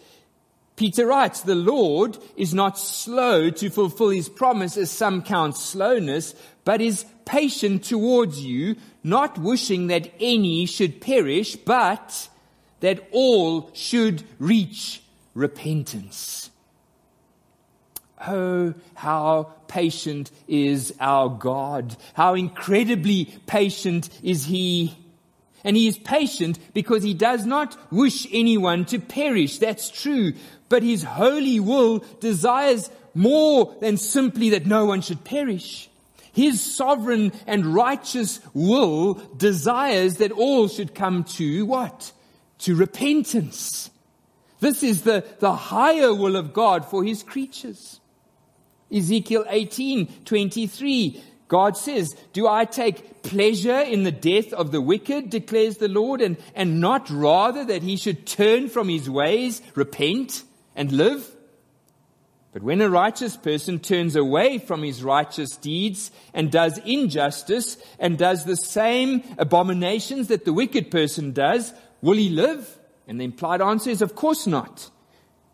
Peter 0.76 1.08
writes, 1.08 1.42
the 1.42 1.56
Lord 1.56 2.18
is 2.38 2.54
not 2.54 2.80
slow 2.80 3.50
to 3.50 3.70
fulfill 3.70 4.12
his 4.12 4.30
promise 4.30 4.78
as 4.78 4.90
some 4.90 5.22
count 5.22 5.58
slowness, 5.58 6.34
but 6.64 6.80
is 6.80 7.04
patient 7.26 7.84
towards 7.84 8.40
you, 8.40 8.78
not 9.04 9.38
wishing 9.38 9.88
that 9.88 10.10
any 10.22 10.66
should 10.66 11.02
perish, 11.02 11.58
but 11.58 12.30
that 12.80 13.06
all 13.12 13.70
should 13.74 14.24
reach 14.40 15.04
repentance. 15.34 16.50
Oh, 18.26 18.74
how 18.96 19.54
patient 19.68 20.32
is 20.48 20.94
our 21.00 21.30
God. 21.30 21.96
How 22.14 22.36
incredibly 22.36 23.26
patient 23.48 24.10
is 24.24 24.46
He. 24.46 24.98
And 25.64 25.76
he 25.76 25.88
is 25.88 25.98
patient 25.98 26.60
because 26.74 27.04
he 27.04 27.14
does 27.14 27.46
not 27.46 27.78
wish 27.92 28.28
anyone 28.32 28.86
to 28.86 29.00
perish. 29.00 29.58
That's 29.58 29.90
true. 29.90 30.34
But 30.70 30.84
his 30.84 31.04
holy 31.04 31.60
will 31.60 32.00
desires 32.20 32.90
more 33.14 33.76
than 33.82 33.98
simply 33.98 34.50
that 34.52 34.66
no 34.66 34.86
one 34.86 35.02
should 35.02 35.24
perish. 35.24 35.90
His 36.32 36.62
sovereign 36.62 37.34
and 37.48 37.66
righteous 37.66 38.40
will 38.54 39.16
desires 39.36 40.18
that 40.18 40.32
all 40.32 40.68
should 40.68 40.96
come 40.96 41.24
to 41.36 41.66
what? 41.66 42.14
To 42.60 42.76
repentance. 42.76 43.90
This 44.60 44.84
is 44.84 45.04
the, 45.04 45.26
the 45.40 45.54
higher 45.54 46.14
will 46.14 46.36
of 46.36 46.54
God 46.54 46.86
for 46.86 47.04
his 47.04 47.24
creatures. 47.24 48.00
Ezekiel 48.92 49.46
18, 49.48 50.24
23. 50.26 51.24
God 51.50 51.76
says, 51.76 52.16
Do 52.32 52.48
I 52.48 52.64
take 52.64 53.24
pleasure 53.24 53.80
in 53.80 54.04
the 54.04 54.12
death 54.12 54.54
of 54.54 54.72
the 54.72 54.80
wicked, 54.80 55.30
declares 55.30 55.78
the 55.78 55.88
Lord, 55.88 56.22
and, 56.22 56.38
and 56.56 56.80
not 56.80 57.10
rather 57.10 57.66
that 57.66 57.84
he 57.84 57.98
should 57.98 58.26
turn 58.26 58.70
from 58.70 58.88
his 58.88 59.10
ways, 59.10 59.62
repent, 59.76 60.44
and 60.76 60.92
live? 60.92 61.30
But 62.52 62.64
when 62.64 62.82
a 62.82 62.90
righteous 62.90 63.36
person 63.36 63.80
turns 63.80 64.16
away 64.16 64.60
from 64.60 64.84
his 64.84 65.04
righteous 65.04 65.56
deeds 65.58 66.12
and 66.34 66.52
does 66.52 66.78
injustice 66.80 67.78
and 68.00 68.18
does 68.18 68.46
the 68.46 68.56
same 68.56 69.24
abominations 69.38 70.28
that 70.28 70.46
the 70.46 70.54
wicked 70.54 70.92
person 70.92 71.32
does, 71.32 71.74
will 72.02 72.18
he 72.18 72.30
live? 72.30 72.78
And 73.08 73.20
the 73.20 73.26
implied 73.26 73.62
answer 73.62 73.90
is, 73.90 74.04
of 74.04 74.16
course 74.16 74.46
not. 74.46 74.90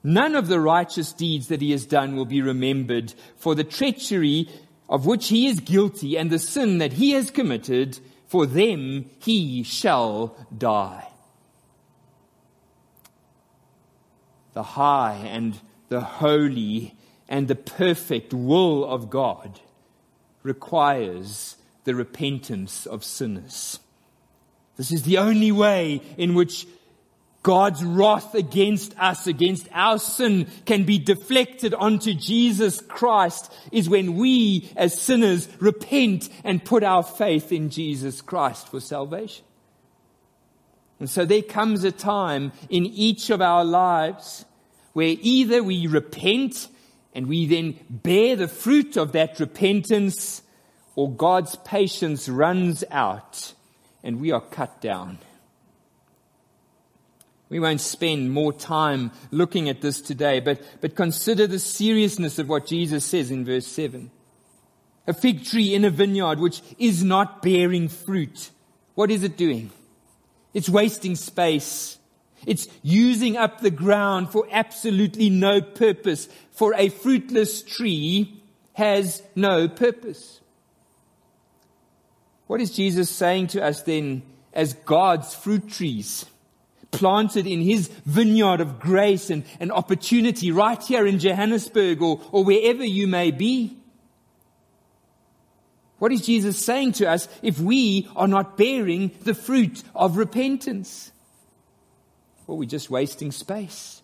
None 0.04 0.36
of 0.36 0.48
the 0.48 0.60
righteous 0.60 1.14
deeds 1.14 1.48
that 1.48 1.62
he 1.62 1.72
has 1.72 1.86
done 1.86 2.16
will 2.16 2.26
be 2.26 2.42
remembered, 2.42 3.14
for 3.38 3.56
the 3.56 3.64
treachery 3.64 4.48
of 4.90 5.06
which 5.06 5.30
he 5.30 5.48
is 5.48 5.60
guilty 5.60 6.18
and 6.18 6.30
the 6.30 6.40
sin 6.40 6.78
that 6.78 6.94
he 6.94 7.12
has 7.12 7.32
committed, 7.32 8.00
for 8.28 8.46
them 8.46 9.10
he 9.20 9.64
shall 9.64 10.36
die. 10.56 11.08
The 14.54 14.64
high 14.64 15.28
and 15.30 15.60
the 15.90 16.02
holy 16.02 16.96
and 17.28 17.48
the 17.48 17.56
perfect 17.56 18.34
will 18.34 18.86
of 18.86 19.10
God 19.10 19.60
requires 20.44 21.58
the 21.84 21.96
repentance 21.96 22.86
of 22.86 23.04
sinners. 23.04 23.80
This 24.78 24.92
is 24.92 25.04
the 25.04 25.18
only 25.18 25.52
way 25.52 26.02
in 26.18 26.36
which 26.36 26.68
God's 27.46 27.84
wrath 27.84 28.34
against 28.34 28.98
us, 28.98 29.28
against 29.28 29.68
our 29.72 30.00
sin 30.00 30.48
can 30.66 30.84
be 30.84 30.98
deflected 30.98 31.76
onto 31.76 32.16
Jesus 32.16 32.82
Christ 32.82 33.54
is 33.72 33.88
when 33.88 34.16
we 34.16 34.72
as 34.76 35.00
sinners 35.00 35.48
repent 35.60 36.28
and 36.44 36.66
put 36.66 36.82
our 36.82 37.04
faith 37.04 37.52
in 37.52 37.70
Jesus 37.70 38.20
Christ 38.20 38.70
for 38.70 38.80
salvation. 38.80 39.46
And 41.00 41.08
so 41.08 41.24
there 41.24 41.44
comes 41.44 41.84
a 41.84 41.92
time 41.92 42.52
in 42.72 42.88
each 42.88 43.30
of 43.30 43.44
our 43.44 43.64
lives 43.64 44.44
where 44.94 45.16
either 45.22 45.62
we 45.62 45.86
repent 45.86 46.68
and 47.14 47.28
we 47.28 47.46
then 47.46 47.78
bear 47.92 48.36
the 48.36 48.48
fruit 48.48 48.98
of 48.98 49.12
that 49.12 49.40
repentance 49.40 50.42
or 50.96 51.12
God's 51.12 51.58
patience 51.58 52.28
runs 52.28 52.84
out 52.90 53.54
and 54.04 54.20
we 54.20 54.32
are 54.32 54.42
cut 54.42 54.82
down. 54.82 55.20
We 57.56 57.62
won't 57.62 57.80
spend 57.80 58.34
more 58.34 58.52
time 58.52 59.14
looking 59.32 59.70
at 59.70 59.80
this 59.80 60.02
today, 60.02 60.42
but, 60.42 60.62
but 60.82 60.94
consider 60.94 61.48
the 61.48 61.58
seriousness 61.58 62.38
of 62.38 62.50
what 62.50 62.66
Jesus 62.66 63.06
says 63.06 63.32
in 63.32 63.46
verse 63.46 63.66
7. 63.66 64.12
A 65.08 65.14
fig 65.14 65.46
tree 65.46 65.74
in 65.74 65.86
a 65.86 65.90
vineyard 65.90 66.40
which 66.40 66.62
is 66.78 67.02
not 67.02 67.42
bearing 67.42 67.88
fruit. 67.88 68.50
What 68.96 69.10
is 69.10 69.24
it 69.24 69.38
doing? 69.38 69.72
It's 70.54 70.68
wasting 70.68 71.16
space. 71.16 71.98
It's 72.46 72.68
using 72.84 73.38
up 73.38 73.62
the 73.62 73.72
ground 73.72 74.34
for 74.34 74.46
absolutely 74.52 75.30
no 75.30 75.62
purpose. 75.62 76.28
For 76.52 76.74
a 76.76 76.90
fruitless 76.90 77.64
tree 77.64 78.44
has 78.74 79.24
no 79.34 79.70
purpose. 79.70 80.42
What 82.48 82.60
is 82.60 82.76
Jesus 82.76 83.10
saying 83.10 83.48
to 83.48 83.64
us 83.64 83.82
then 83.84 84.24
as 84.52 84.74
God's 84.74 85.34
fruit 85.34 85.70
trees? 85.70 86.26
Planted 86.98 87.48
in 87.48 87.62
his 87.62 87.88
vineyard 88.06 88.62
of 88.62 88.80
grace 88.80 89.30
and, 89.30 89.44
and 89.60 89.72
opportunity 89.72 90.52
right 90.52 90.82
here 90.82 91.06
in 91.06 91.20
Johannesburg 91.20 92.02
or, 92.02 92.22
or 92.32 92.44
wherever 92.44 92.84
you 92.84 93.08
may 93.08 93.32
be. 93.32 93.78
What 95.98 96.12
is 96.12 96.26
Jesus 96.26 96.64
saying 96.64 96.94
to 96.94 97.10
us 97.10 97.28
if 97.42 97.60
we 97.60 98.10
are 98.16 98.28
not 98.28 98.58
bearing 98.58 99.12
the 99.24 99.34
fruit 99.34 99.84
of 99.96 100.18
repentance? 100.18 101.12
Well, 102.48 102.58
we're 102.58 102.70
just 102.70 102.90
wasting 102.90 103.32
space. 103.32 104.02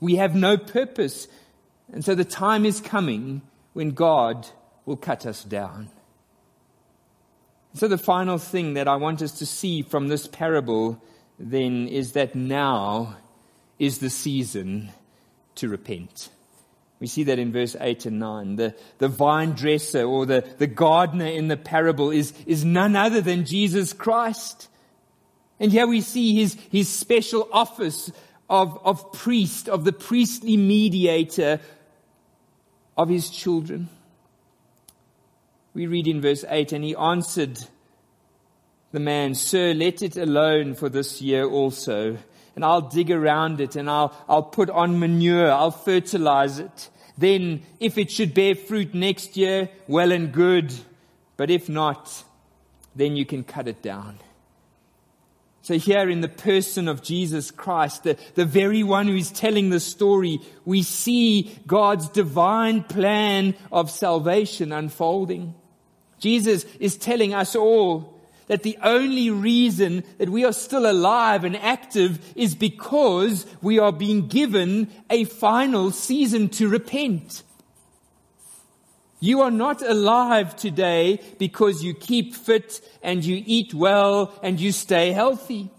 We 0.00 0.16
have 0.16 0.34
no 0.34 0.56
purpose. 0.56 1.28
And 1.92 2.04
so 2.04 2.14
the 2.14 2.24
time 2.24 2.64
is 2.64 2.80
coming 2.80 3.42
when 3.72 3.90
God 3.90 4.48
will 4.84 4.96
cut 4.96 5.26
us 5.26 5.42
down. 5.42 5.90
So 7.74 7.88
the 7.88 7.98
final 7.98 8.36
thing 8.38 8.74
that 8.74 8.86
I 8.86 8.96
want 8.96 9.22
us 9.22 9.32
to 9.38 9.46
see 9.46 9.82
from 9.82 10.08
this 10.08 10.26
parable 10.26 11.02
then 11.42 11.88
is 11.88 12.12
that 12.12 12.34
now 12.34 13.16
is 13.78 13.98
the 13.98 14.10
season 14.10 14.90
to 15.56 15.68
repent. 15.68 16.30
We 17.00 17.08
see 17.08 17.24
that 17.24 17.40
in 17.40 17.52
verse 17.52 17.74
8 17.78 18.06
and 18.06 18.20
9. 18.20 18.56
The, 18.56 18.76
the 18.98 19.08
vine 19.08 19.52
dresser 19.52 20.04
or 20.04 20.24
the, 20.24 20.48
the 20.58 20.68
gardener 20.68 21.26
in 21.26 21.48
the 21.48 21.56
parable 21.56 22.12
is, 22.12 22.32
is 22.46 22.64
none 22.64 22.94
other 22.94 23.20
than 23.20 23.44
Jesus 23.44 23.92
Christ. 23.92 24.68
And 25.58 25.72
here 25.72 25.88
we 25.88 26.00
see 26.00 26.36
his, 26.36 26.54
his 26.70 26.88
special 26.88 27.48
office 27.52 28.12
of, 28.48 28.78
of 28.84 29.12
priest, 29.12 29.68
of 29.68 29.84
the 29.84 29.92
priestly 29.92 30.56
mediator 30.56 31.58
of 32.96 33.08
his 33.08 33.30
children. 33.30 33.88
We 35.74 35.88
read 35.88 36.06
in 36.06 36.20
verse 36.20 36.44
8, 36.48 36.72
and 36.72 36.84
he 36.84 36.94
answered 36.94 37.58
the 38.92 39.00
man, 39.00 39.34
Sir, 39.34 39.72
let 39.74 40.02
it 40.02 40.16
alone 40.16 40.74
for 40.74 40.88
this 40.88 41.20
year 41.22 41.44
also, 41.44 42.18
and 42.54 42.64
I'll 42.64 42.82
dig 42.82 43.10
around 43.10 43.60
it 43.60 43.74
and 43.76 43.88
I'll, 43.88 44.14
I'll 44.28 44.42
put 44.42 44.68
on 44.68 44.98
manure, 44.98 45.50
I'll 45.50 45.70
fertilize 45.70 46.58
it. 46.58 46.90
Then 47.16 47.62
if 47.80 47.96
it 47.96 48.10
should 48.10 48.34
bear 48.34 48.54
fruit 48.54 48.94
next 48.94 49.36
year, 49.36 49.70
well 49.88 50.12
and 50.12 50.32
good. 50.32 50.72
But 51.38 51.50
if 51.50 51.68
not, 51.68 52.24
then 52.94 53.16
you 53.16 53.24
can 53.24 53.44
cut 53.44 53.68
it 53.68 53.82
down. 53.82 54.18
So 55.62 55.78
here 55.78 56.10
in 56.10 56.20
the 56.20 56.28
person 56.28 56.88
of 56.88 57.02
Jesus 57.02 57.50
Christ, 57.50 58.02
the, 58.02 58.18
the 58.34 58.44
very 58.44 58.82
one 58.82 59.06
who 59.06 59.14
is 59.14 59.30
telling 59.30 59.70
the 59.70 59.80
story, 59.80 60.40
we 60.64 60.82
see 60.82 61.56
God's 61.66 62.08
divine 62.08 62.82
plan 62.82 63.54
of 63.70 63.90
salvation 63.90 64.72
unfolding. 64.72 65.54
Jesus 66.18 66.64
is 66.80 66.96
telling 66.96 67.32
us 67.32 67.54
all 67.54 68.20
that 68.48 68.62
the 68.62 68.78
only 68.82 69.30
reason 69.30 70.04
that 70.18 70.28
we 70.28 70.44
are 70.44 70.52
still 70.52 70.90
alive 70.90 71.44
and 71.44 71.56
active 71.56 72.20
is 72.36 72.54
because 72.54 73.46
we 73.60 73.78
are 73.78 73.92
being 73.92 74.28
given 74.28 74.90
a 75.10 75.24
final 75.24 75.90
season 75.90 76.48
to 76.50 76.68
repent. 76.68 77.42
You 79.20 79.40
are 79.42 79.52
not 79.52 79.82
alive 79.82 80.56
today 80.56 81.20
because 81.38 81.84
you 81.84 81.94
keep 81.94 82.34
fit 82.34 82.80
and 83.04 83.24
you 83.24 83.42
eat 83.46 83.72
well 83.72 84.34
and 84.42 84.58
you 84.58 84.72
stay 84.72 85.12
healthy. 85.12 85.70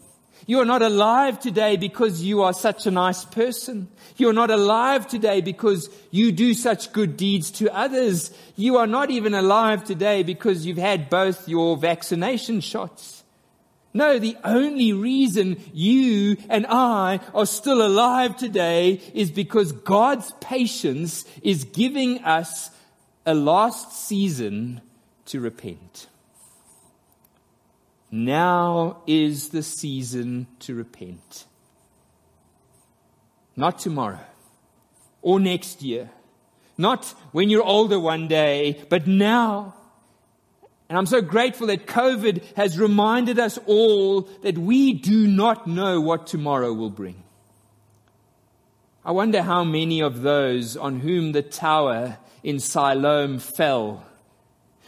You 0.46 0.60
are 0.60 0.66
not 0.66 0.82
alive 0.82 1.40
today 1.40 1.78
because 1.78 2.22
you 2.22 2.42
are 2.42 2.54
such 2.54 2.86
a 2.86 2.92
nice 2.92 3.24
person. 3.24 3.88
You 4.18 4.30
are 4.30 4.34
not 4.34 4.52
alive 4.52 5.08
today 5.08 5.42
because 5.42 5.90
you 6.12 6.32
do 6.32 6.54
such 6.54 6.92
good 6.92 7.16
deeds 7.16 7.50
to 7.52 7.74
others. 7.74 8.32
You 8.56 8.78
are 8.78 8.88
not 8.88 9.10
even 9.10 9.34
alive 9.34 9.86
today 9.86 10.24
because 10.24 10.66
you've 10.66 10.78
had 10.78 11.10
both 11.10 11.48
your 11.48 11.78
vaccination 11.78 12.60
shots. 12.60 13.24
No, 13.94 14.18
the 14.20 14.36
only 14.44 14.92
reason 14.92 15.58
you 15.72 16.38
and 16.50 16.66
I 16.68 17.20
are 17.34 17.46
still 17.46 17.86
alive 17.86 18.36
today 18.36 19.02
is 19.14 19.30
because 19.30 19.72
God's 19.72 20.34
patience 20.42 21.26
is 21.44 21.64
giving 21.64 22.24
us 22.24 22.72
a 23.26 23.34
last 23.34 24.08
season 24.08 24.82
to 25.26 25.40
repent. 25.40 26.08
Now 28.16 29.02
is 29.08 29.50
the 29.50 29.64
season 29.64 30.46
to 30.60 30.76
repent. 30.76 31.46
Not 33.56 33.80
tomorrow 33.80 34.20
or 35.24 35.40
next 35.40 35.82
year. 35.82 36.12
Not 36.78 37.06
when 37.32 37.50
you're 37.50 37.64
older 37.64 38.00
one 38.00 38.28
day, 38.28 38.80
but 38.88 39.08
now. 39.08 39.74
And 40.90 40.96
I'm 40.96 41.08
so 41.08 41.22
grateful 41.22 41.66
that 41.68 41.88
COVID 41.88 42.56
has 42.56 42.78
reminded 42.78 43.40
us 43.40 43.58
all 43.66 44.22
that 44.44 44.60
we 44.60 44.94
do 44.94 45.26
not 45.26 45.66
know 45.66 46.00
what 46.00 46.28
tomorrow 46.28 46.72
will 46.72 46.92
bring. 46.92 47.24
I 49.04 49.12
wonder 49.12 49.42
how 49.42 49.64
many 49.64 50.02
of 50.02 50.22
those 50.22 50.78
on 50.78 51.00
whom 51.00 51.32
the 51.32 51.42
tower 51.42 52.20
in 52.44 52.60
Siloam 52.60 53.40
fell. 53.40 54.06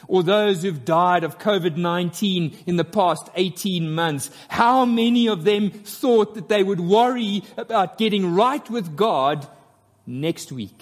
Or 0.07 0.23
those 0.23 0.61
who've 0.61 0.85
died 0.85 1.23
of 1.23 1.39
COVID-19 1.39 2.55
in 2.65 2.75
the 2.75 2.85
past 2.85 3.29
18 3.35 3.93
months. 3.93 4.29
How 4.49 4.85
many 4.85 5.27
of 5.27 5.43
them 5.43 5.71
thought 5.71 6.35
that 6.35 6.49
they 6.49 6.63
would 6.63 6.79
worry 6.79 7.43
about 7.57 7.97
getting 7.97 8.35
right 8.35 8.69
with 8.69 8.95
God 8.95 9.47
next 10.05 10.51
week? 10.51 10.81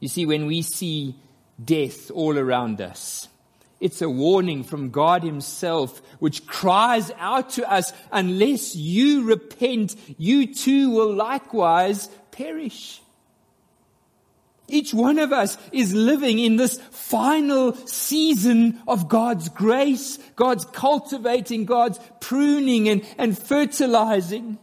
You 0.00 0.08
see, 0.08 0.26
when 0.26 0.46
we 0.46 0.62
see 0.62 1.14
death 1.64 2.10
all 2.10 2.36
around 2.36 2.80
us, 2.80 3.28
it's 3.78 4.02
a 4.02 4.10
warning 4.10 4.64
from 4.64 4.90
God 4.90 5.22
Himself, 5.22 6.02
which 6.18 6.46
cries 6.46 7.10
out 7.18 7.50
to 7.50 7.70
us, 7.70 7.92
unless 8.12 8.76
you 8.76 9.24
repent, 9.24 9.96
you 10.18 10.54
too 10.54 10.90
will 10.90 11.12
likewise 11.14 12.08
perish. 12.30 13.00
Each 14.72 14.94
one 14.94 15.18
of 15.18 15.34
us 15.34 15.58
is 15.70 15.94
living 15.94 16.38
in 16.38 16.56
this 16.56 16.78
final 16.90 17.74
season 17.86 18.80
of 18.88 19.06
God's 19.06 19.50
grace, 19.50 20.18
God's 20.34 20.64
cultivating, 20.64 21.66
God's 21.66 22.00
pruning 22.20 22.88
and, 22.88 23.04
and 23.18 23.38
fertilizing. 23.38 24.58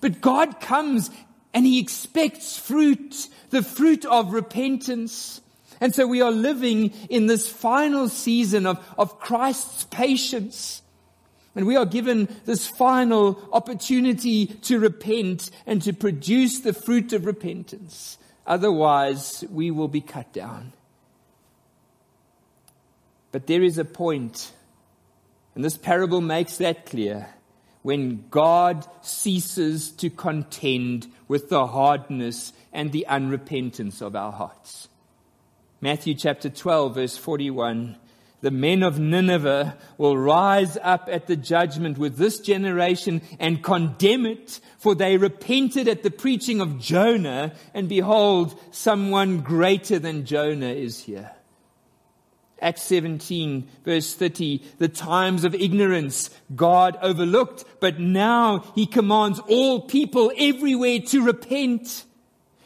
But 0.00 0.20
God 0.20 0.60
comes 0.60 1.10
and 1.54 1.64
He 1.64 1.78
expects 1.78 2.58
fruit, 2.58 3.28
the 3.50 3.62
fruit 3.62 4.04
of 4.04 4.32
repentance. 4.32 5.40
And 5.80 5.94
so 5.94 6.08
we 6.08 6.22
are 6.22 6.32
living 6.32 6.92
in 7.08 7.28
this 7.28 7.48
final 7.48 8.08
season 8.08 8.66
of, 8.66 8.84
of 8.98 9.20
Christ's 9.20 9.84
patience. 9.84 10.82
And 11.54 11.68
we 11.68 11.76
are 11.76 11.86
given 11.86 12.28
this 12.46 12.66
final 12.66 13.40
opportunity 13.52 14.46
to 14.46 14.80
repent 14.80 15.52
and 15.66 15.80
to 15.82 15.92
produce 15.92 16.60
the 16.60 16.72
fruit 16.72 17.12
of 17.12 17.26
repentance. 17.26 18.18
Otherwise, 18.46 19.44
we 19.50 19.70
will 19.70 19.88
be 19.88 20.00
cut 20.00 20.32
down. 20.32 20.72
But 23.32 23.46
there 23.46 23.62
is 23.62 23.78
a 23.78 23.84
point, 23.84 24.52
and 25.54 25.64
this 25.64 25.76
parable 25.76 26.20
makes 26.20 26.56
that 26.56 26.86
clear, 26.86 27.28
when 27.82 28.24
God 28.30 28.86
ceases 29.02 29.90
to 29.92 30.10
contend 30.10 31.06
with 31.28 31.48
the 31.48 31.66
hardness 31.68 32.52
and 32.72 32.92
the 32.92 33.06
unrepentance 33.08 34.02
of 34.02 34.14
our 34.14 34.32
hearts. 34.32 34.88
Matthew 35.80 36.14
chapter 36.14 36.50
12, 36.50 36.94
verse 36.94 37.16
41 37.16 37.96
the 38.40 38.50
men 38.50 38.82
of 38.82 38.98
Nineveh 38.98 39.76
will 39.98 40.16
rise 40.16 40.78
up 40.82 41.08
at 41.10 41.26
the 41.26 41.36
judgment 41.36 41.98
with 41.98 42.16
this 42.16 42.38
generation 42.38 43.20
and 43.38 43.62
condemn 43.62 44.26
it, 44.26 44.60
for 44.78 44.94
they 44.94 45.16
repented 45.16 45.88
at 45.88 46.02
the 46.02 46.10
preaching 46.10 46.60
of 46.60 46.78
Jonah, 46.78 47.52
and 47.74 47.88
behold, 47.88 48.58
someone 48.70 49.40
greater 49.40 49.98
than 49.98 50.24
Jonah 50.24 50.70
is 50.70 51.00
here. 51.00 51.32
Acts 52.62 52.82
17 52.82 53.68
verse 53.84 54.14
30, 54.14 54.62
the 54.78 54.88
times 54.88 55.44
of 55.44 55.54
ignorance 55.54 56.30
God 56.54 56.98
overlooked, 57.00 57.64
but 57.80 57.98
now 57.98 58.64
he 58.74 58.86
commands 58.86 59.38
all 59.48 59.80
people 59.80 60.30
everywhere 60.36 61.00
to 61.06 61.22
repent 61.22 62.04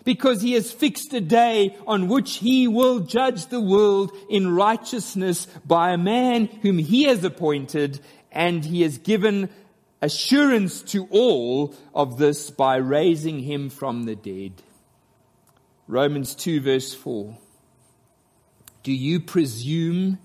because 0.04 0.42
he 0.42 0.52
has 0.52 0.70
fixed 0.70 1.12
a 1.14 1.20
day 1.20 1.76
on 1.86 2.08
which 2.08 2.36
he 2.36 2.68
will 2.68 3.00
judge 3.00 3.46
the 3.46 3.60
world 3.60 4.12
in 4.28 4.54
righteousness 4.54 5.46
by 5.66 5.92
a 5.92 5.98
man 5.98 6.46
whom 6.62 6.78
he 6.78 7.04
has 7.04 7.24
appointed 7.24 8.00
and 8.30 8.64
he 8.64 8.82
has 8.82 8.98
given 8.98 9.48
assurance 10.02 10.82
to 10.82 11.06
all 11.10 11.74
of 11.94 12.18
this 12.18 12.50
by 12.50 12.76
raising 12.76 13.40
him 13.40 13.70
from 13.70 14.04
the 14.04 14.14
dead. 14.14 14.52
Romans 15.88 16.34
2 16.34 16.60
verse 16.60 16.94
4. 16.94 17.36
Do 18.82 18.92
you 18.92 19.20
presume 19.20 20.18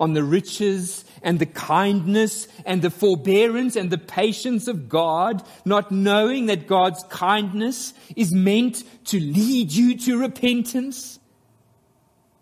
on 0.00 0.14
the 0.14 0.24
riches 0.24 1.04
and 1.22 1.38
the 1.38 1.46
kindness 1.46 2.48
and 2.64 2.80
the 2.80 2.90
forbearance 2.90 3.76
and 3.76 3.90
the 3.90 3.98
patience 3.98 4.66
of 4.66 4.88
God, 4.88 5.44
not 5.66 5.92
knowing 5.92 6.46
that 6.46 6.66
God's 6.66 7.04
kindness 7.10 7.92
is 8.16 8.34
meant 8.34 8.82
to 9.04 9.20
lead 9.20 9.70
you 9.70 9.98
to 9.98 10.18
repentance. 10.18 11.20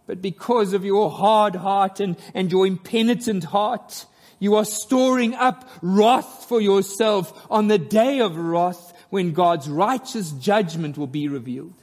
But 0.07 0.23
because 0.23 0.73
of 0.73 0.85
your 0.85 1.11
hard 1.11 1.57
heart 1.57 1.99
and, 1.99 2.17
and 2.33 2.51
your 2.51 2.65
impenitent 2.65 3.45
heart, 3.45 4.07
you 4.39 4.55
are 4.55 4.65
storing 4.65 5.35
up 5.35 5.69
wrath 5.83 6.47
for 6.49 6.61
yourself 6.61 7.45
on 7.51 7.67
the 7.67 7.79
day 7.79 8.21
of 8.21 8.37
wrath 8.37 8.95
when 9.11 9.33
God's 9.33 9.69
righteous 9.69 10.31
judgment 10.31 10.97
will 10.97 11.09
be 11.09 11.27
revealed. 11.27 11.75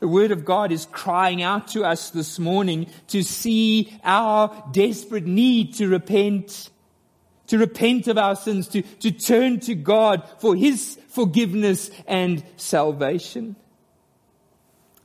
The 0.00 0.08
Word 0.08 0.30
of 0.30 0.44
God 0.44 0.70
is 0.70 0.86
crying 0.86 1.42
out 1.42 1.68
to 1.68 1.84
us 1.84 2.10
this 2.10 2.38
morning 2.38 2.86
to 3.08 3.22
see 3.22 3.98
our 4.04 4.68
desperate 4.70 5.26
need 5.26 5.74
to 5.74 5.88
repent, 5.88 6.70
to 7.48 7.58
repent 7.58 8.06
of 8.06 8.16
our 8.16 8.36
sins, 8.36 8.68
to, 8.68 8.82
to 8.82 9.10
turn 9.10 9.58
to 9.60 9.74
God 9.74 10.28
for 10.38 10.54
His 10.54 10.98
forgiveness 11.08 11.90
and 12.06 12.44
salvation. 12.56 13.56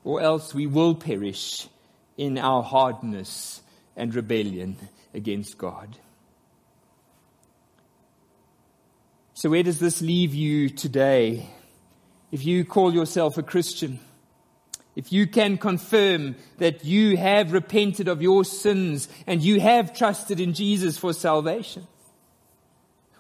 Or 0.04 0.22
else 0.22 0.54
we 0.54 0.68
will 0.68 0.94
perish 0.94 1.68
in 2.16 2.38
our 2.38 2.62
hardness 2.62 3.62
and 3.96 4.14
rebellion 4.14 4.78
against 5.14 5.58
God. 5.58 5.98
So 9.34 9.50
where 9.50 9.64
does 9.64 9.80
this 9.80 10.02
leave 10.02 10.36
you 10.36 10.70
today? 10.70 11.50
If 12.32 12.46
you 12.46 12.64
call 12.64 12.94
yourself 12.94 13.38
a 13.38 13.44
Christian, 13.44 14.00
if 14.96 15.12
you 15.12 15.26
can 15.28 15.58
confirm 15.58 16.36
that 16.58 16.86
you 16.86 17.18
have 17.18 17.52
repented 17.52 18.08
of 18.08 18.22
your 18.22 18.46
sins 18.46 19.08
and 19.26 19.42
you 19.42 19.60
have 19.60 19.96
trusted 19.96 20.40
in 20.40 20.54
Jesus 20.54 20.98
for 20.98 21.14
salvation, 21.14 21.88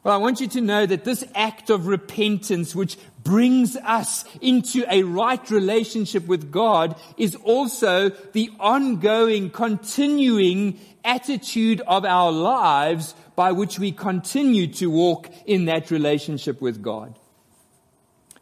Well, 0.03 0.13
I 0.13 0.17
want 0.17 0.41
you 0.41 0.47
to 0.49 0.61
know 0.61 0.86
that 0.86 1.05
this 1.05 1.24
act 1.34 1.69
of 1.69 1.88
repentance, 1.88 2.76
which 2.76 2.97
brings 3.24 3.78
us 3.78 4.26
into 4.41 4.86
a 4.89 5.03
right 5.03 5.49
relationship 5.49 6.28
with 6.28 6.51
God, 6.51 6.99
is 7.17 7.36
also 7.36 8.09
the 8.09 8.51
ongoing, 8.59 9.49
continuing 9.49 10.80
attitude 11.05 11.82
of 11.82 12.05
our 12.05 12.32
lives 12.32 13.15
by 13.36 13.53
which 13.53 13.80
we 13.80 13.91
continue 13.91 14.67
to 14.67 14.89
walk 14.89 15.30
in 15.45 15.65
that 15.65 15.89
relationship 15.89 16.61
with 16.61 16.82
God. 16.82 17.17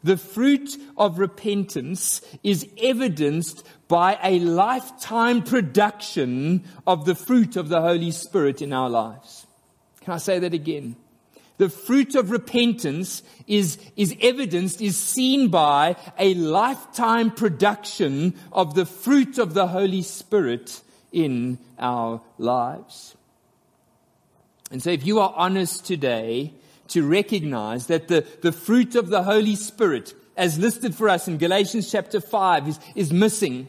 The 0.04 0.16
fruit 0.16 0.76
of 0.96 1.18
repentance 1.18 2.22
is 2.42 2.68
evidenced 2.78 3.64
by 3.88 4.18
a 4.22 4.40
lifetime 4.40 5.42
production 5.42 6.64
of 6.86 7.04
the 7.04 7.14
fruit 7.14 7.56
of 7.56 7.68
the 7.68 7.80
Holy 7.80 8.10
Spirit 8.10 8.62
in 8.62 8.72
our 8.72 8.90
lives. 8.90 9.46
Can 10.00 10.14
I 10.14 10.18
say 10.18 10.38
that 10.40 10.54
again? 10.54 10.96
The 11.58 11.68
fruit 11.68 12.16
of 12.16 12.30
repentance 12.30 13.22
is, 13.46 13.78
is 13.96 14.16
evidenced, 14.20 14.80
is 14.80 14.96
seen 14.96 15.48
by 15.48 15.96
a 16.18 16.34
lifetime 16.34 17.30
production 17.30 18.34
of 18.50 18.74
the 18.74 18.86
fruit 18.86 19.38
of 19.38 19.54
the 19.54 19.68
Holy 19.68 20.02
Spirit 20.02 20.82
in 21.12 21.58
our 21.78 22.20
lives. 22.38 23.14
And 24.72 24.82
so 24.82 24.90
if 24.90 25.06
you 25.06 25.20
are 25.20 25.32
honest 25.36 25.84
today 25.84 26.54
to 26.92 27.06
recognize 27.06 27.86
that 27.88 28.08
the, 28.08 28.26
the 28.42 28.52
fruit 28.52 28.94
of 28.94 29.08
the 29.08 29.22
Holy 29.22 29.56
Spirit, 29.56 30.14
as 30.36 30.58
listed 30.58 30.94
for 30.94 31.08
us 31.08 31.28
in 31.28 31.38
Galatians 31.38 31.90
chapter 31.90 32.20
5, 32.20 32.68
is, 32.68 32.80
is 32.94 33.12
missing, 33.12 33.68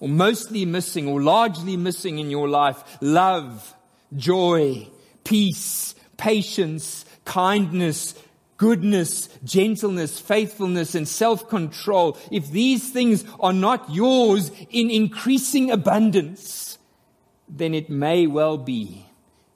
or 0.00 0.08
mostly 0.08 0.64
missing, 0.64 1.08
or 1.08 1.22
largely 1.22 1.76
missing 1.76 2.18
in 2.18 2.30
your 2.30 2.48
life, 2.48 2.82
love, 3.00 3.74
joy, 4.14 4.86
peace, 5.24 5.94
patience, 6.16 7.04
kindness, 7.24 8.14
goodness, 8.56 9.28
gentleness, 9.44 10.18
faithfulness, 10.18 10.94
and 10.94 11.06
self-control, 11.06 12.16
if 12.30 12.50
these 12.50 12.90
things 12.90 13.24
are 13.40 13.52
not 13.52 13.90
yours 13.90 14.50
in 14.70 14.90
increasing 14.90 15.70
abundance, 15.70 16.78
then 17.48 17.74
it 17.74 17.90
may 17.90 18.26
well 18.26 18.58
be 18.58 19.06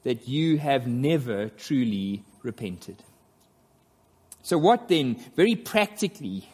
that 0.03 0.29
you 0.29 0.59
have 0.59 0.87
never 0.87 1.49
truly 1.49 2.25
repented. 2.43 3.03
So 4.43 4.59
what 4.59 4.89
then, 4.89 5.17
very 5.37 5.55
practically, 5.55 6.49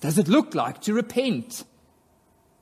does 0.00 0.18
it 0.18 0.28
look 0.28 0.54
like 0.54 0.80
to 0.82 0.94
repent? 0.94 1.64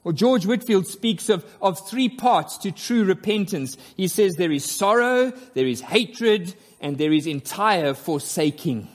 Well, 0.02 0.12
George 0.12 0.44
Whitefield 0.44 0.86
speaks 0.86 1.28
of, 1.30 1.44
of 1.62 1.88
three 1.88 2.10
parts 2.10 2.58
to 2.58 2.70
true 2.70 3.04
repentance. 3.04 3.76
He 3.96 4.08
says 4.08 4.34
there 4.34 4.52
is 4.52 4.70
sorrow, 4.70 5.30
there 5.54 5.66
is 5.66 5.80
hatred, 5.80 6.54
and 6.80 6.98
there 6.98 7.12
is 7.12 7.26
entire 7.26 7.94
forsaking. 7.94 8.88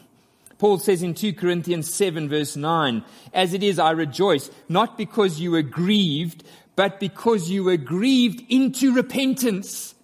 Paul 0.59 0.77
says 0.77 1.01
in 1.01 1.15
2 1.15 1.33
Corinthians 1.33 1.91
7 1.91 2.29
verse 2.29 2.55
9, 2.55 3.03
As 3.33 3.53
it 3.53 3.63
is, 3.63 3.79
I 3.79 3.91
rejoice, 3.91 4.51
not 4.67 4.97
because 4.97 5.39
you 5.39 5.51
were 5.51 5.63
grieved, 5.63 6.43
but 6.75 6.99
because 6.99 7.49
you 7.49 7.63
were 7.63 7.77
grieved 7.77 8.43
into 8.49 8.93
repentance. 8.93 9.95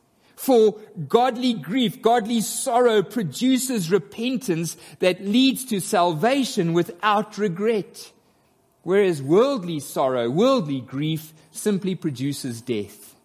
For 0.46 0.76
godly 1.08 1.56
grief, 1.56 2.04
godly 2.04 2.40
sorrow 2.40 3.02
produces 3.02 3.90
repentance 3.90 4.78
that 5.00 5.26
leads 5.26 5.66
to 5.66 5.80
salvation 5.80 6.74
without 6.74 7.40
regret. 7.40 8.12
Whereas 8.84 9.24
worldly 9.24 9.80
sorrow, 9.80 10.30
worldly 10.30 10.82
grief 10.82 11.34
simply 11.50 11.96
produces 11.96 12.62
death. 12.62 13.16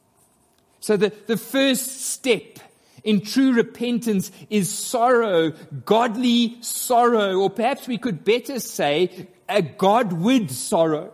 So 0.81 0.97
the, 0.97 1.13
the 1.27 1.37
first 1.37 2.07
step 2.07 2.59
in 3.05 3.21
true 3.21 3.53
repentance 3.53 4.33
is 4.49 4.71
sorrow, 4.71 5.51
godly 5.85 6.57
sorrow, 6.63 7.37
or 7.37 7.51
perhaps 7.51 7.87
we 7.87 7.99
could 7.99 8.25
better 8.25 8.61
say 8.61 9.29
a 9.47 9.61
Godward 9.61 10.51
sorrow. 10.51 11.13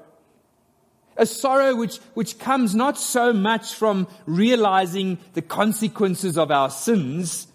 A 1.17 1.27
sorrow 1.27 1.75
which, 1.75 1.97
which 2.15 2.39
comes 2.39 2.75
not 2.75 2.99
so 2.99 3.33
much 3.33 3.75
from 3.75 4.07
realizing 4.27 5.19
the 5.35 5.43
consequences 5.43 6.37
of 6.37 6.51
our 6.51 6.71
sins, 6.71 7.47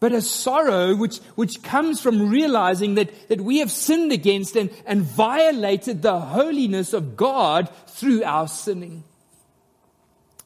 but 0.00 0.12
a 0.12 0.22
sorrow 0.22 0.96
which, 0.96 1.18
which 1.34 1.62
comes 1.62 2.00
from 2.00 2.30
realizing 2.30 2.94
that, 2.94 3.28
that 3.28 3.40
we 3.40 3.58
have 3.58 3.70
sinned 3.70 4.12
against 4.12 4.56
and, 4.56 4.70
and 4.86 5.02
violated 5.02 6.02
the 6.02 6.18
holiness 6.18 6.92
of 6.94 7.16
God 7.16 7.68
through 7.86 8.24
our 8.24 8.48
sinning. 8.48 9.04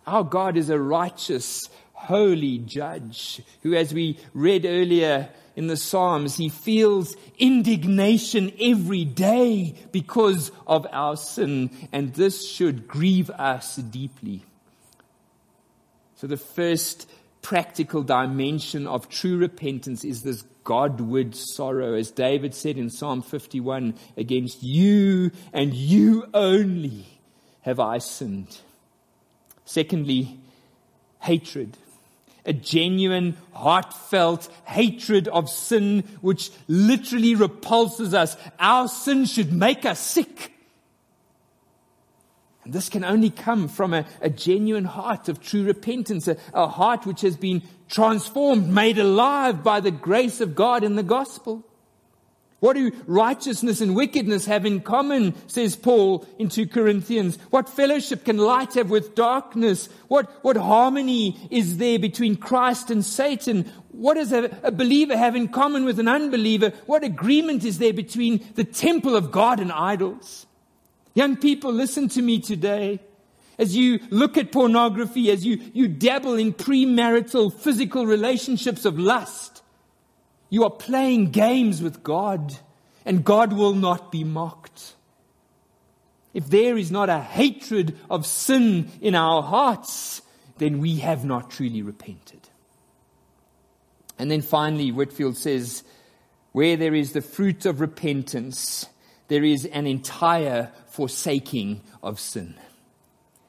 Our 0.06 0.24
God 0.24 0.56
is 0.56 0.70
a 0.70 0.78
righteous, 0.78 1.68
holy 1.92 2.58
judge 2.58 3.42
who, 3.62 3.74
as 3.74 3.94
we 3.94 4.18
read 4.34 4.66
earlier 4.66 5.30
in 5.56 5.68
the 5.68 5.76
Psalms, 5.76 6.36
he 6.36 6.48
feels 6.48 7.14
indignation 7.38 8.52
every 8.60 9.04
day 9.04 9.74
because 9.92 10.50
of 10.66 10.86
our 10.90 11.16
sin, 11.16 11.70
and 11.92 12.14
this 12.14 12.48
should 12.48 12.88
grieve 12.88 13.30
us 13.30 13.76
deeply. 13.76 14.44
So 16.16 16.26
the 16.26 16.36
first 16.36 17.08
practical 17.42 18.02
dimension 18.02 18.86
of 18.86 19.08
true 19.08 19.36
repentance 19.36 20.04
is 20.04 20.22
this 20.22 20.42
Godward 20.64 21.36
sorrow. 21.36 21.94
As 21.94 22.10
David 22.10 22.54
said 22.54 22.78
in 22.78 22.88
Psalm 22.88 23.20
51, 23.22 23.94
against 24.16 24.62
you 24.62 25.30
and 25.52 25.74
you 25.74 26.26
only 26.32 27.06
have 27.60 27.78
I 27.78 27.98
sinned. 27.98 28.58
Secondly, 29.66 30.40
hatred. 31.20 31.76
A 32.46 32.52
genuine, 32.52 33.36
heartfelt 33.52 34.48
hatred 34.64 35.28
of 35.28 35.48
sin 35.48 36.04
which 36.20 36.50
literally 36.68 37.34
repulses 37.34 38.12
us. 38.12 38.36
Our 38.58 38.88
sin 38.88 39.24
should 39.24 39.52
make 39.52 39.84
us 39.84 39.98
sick. 39.98 40.52
And 42.64 42.72
this 42.72 42.88
can 42.88 43.04
only 43.04 43.30
come 43.30 43.68
from 43.68 43.92
a, 43.92 44.06
a 44.20 44.30
genuine 44.30 44.86
heart 44.86 45.28
of 45.28 45.40
true 45.40 45.64
repentance, 45.64 46.28
a, 46.28 46.36
a 46.54 46.66
heart 46.66 47.06
which 47.06 47.20
has 47.20 47.36
been 47.36 47.62
transformed, 47.88 48.68
made 48.68 48.98
alive 48.98 49.62
by 49.62 49.80
the 49.80 49.90
grace 49.90 50.40
of 50.40 50.54
God 50.54 50.82
in 50.82 50.96
the 50.96 51.02
gospel. 51.02 51.62
What 52.64 52.76
do 52.76 52.92
righteousness 53.06 53.82
and 53.82 53.94
wickedness 53.94 54.46
have 54.46 54.64
in 54.64 54.80
common, 54.80 55.34
says 55.48 55.76
Paul 55.76 56.26
in 56.38 56.48
2 56.48 56.68
Corinthians? 56.68 57.36
What 57.50 57.68
fellowship 57.68 58.24
can 58.24 58.38
light 58.38 58.72
have 58.72 58.88
with 58.88 59.14
darkness? 59.14 59.90
What, 60.08 60.30
what 60.42 60.56
harmony 60.56 61.36
is 61.50 61.76
there 61.76 61.98
between 61.98 62.36
Christ 62.36 62.90
and 62.90 63.04
Satan? 63.04 63.70
What 63.90 64.14
does 64.14 64.32
a, 64.32 64.44
a 64.62 64.72
believer 64.72 65.14
have 65.14 65.36
in 65.36 65.48
common 65.48 65.84
with 65.84 65.98
an 65.98 66.08
unbeliever? 66.08 66.70
What 66.86 67.04
agreement 67.04 67.64
is 67.64 67.76
there 67.76 67.92
between 67.92 68.42
the 68.54 68.64
temple 68.64 69.14
of 69.14 69.30
God 69.30 69.60
and 69.60 69.70
idols? 69.70 70.46
Young 71.12 71.36
people, 71.36 71.70
listen 71.70 72.08
to 72.08 72.22
me 72.22 72.40
today. 72.40 72.98
As 73.58 73.76
you 73.76 74.00
look 74.08 74.38
at 74.38 74.52
pornography, 74.52 75.30
as 75.30 75.44
you, 75.44 75.60
you 75.74 75.86
dabble 75.86 76.36
in 76.36 76.54
premarital 76.54 77.52
physical 77.52 78.06
relationships 78.06 78.86
of 78.86 78.98
lust, 78.98 79.63
you 80.54 80.62
are 80.62 80.70
playing 80.70 81.32
games 81.32 81.82
with 81.82 82.04
God, 82.04 82.54
and 83.04 83.24
God 83.24 83.52
will 83.52 83.74
not 83.74 84.12
be 84.12 84.22
mocked. 84.22 84.94
If 86.32 86.46
there 86.46 86.76
is 86.76 86.92
not 86.92 87.08
a 87.08 87.18
hatred 87.18 87.98
of 88.08 88.24
sin 88.24 88.88
in 89.00 89.16
our 89.16 89.42
hearts, 89.42 90.22
then 90.58 90.78
we 90.78 91.00
have 91.00 91.24
not 91.24 91.50
truly 91.50 91.82
repented. 91.82 92.40
And 94.16 94.30
then 94.30 94.42
finally, 94.42 94.92
Whitefield 94.92 95.36
says, 95.36 95.82
where 96.52 96.76
there 96.76 96.94
is 96.94 97.14
the 97.14 97.20
fruit 97.20 97.66
of 97.66 97.80
repentance, 97.80 98.86
there 99.26 99.42
is 99.42 99.64
an 99.64 99.88
entire 99.88 100.70
forsaking 100.86 101.80
of 102.00 102.20
sin. 102.20 102.54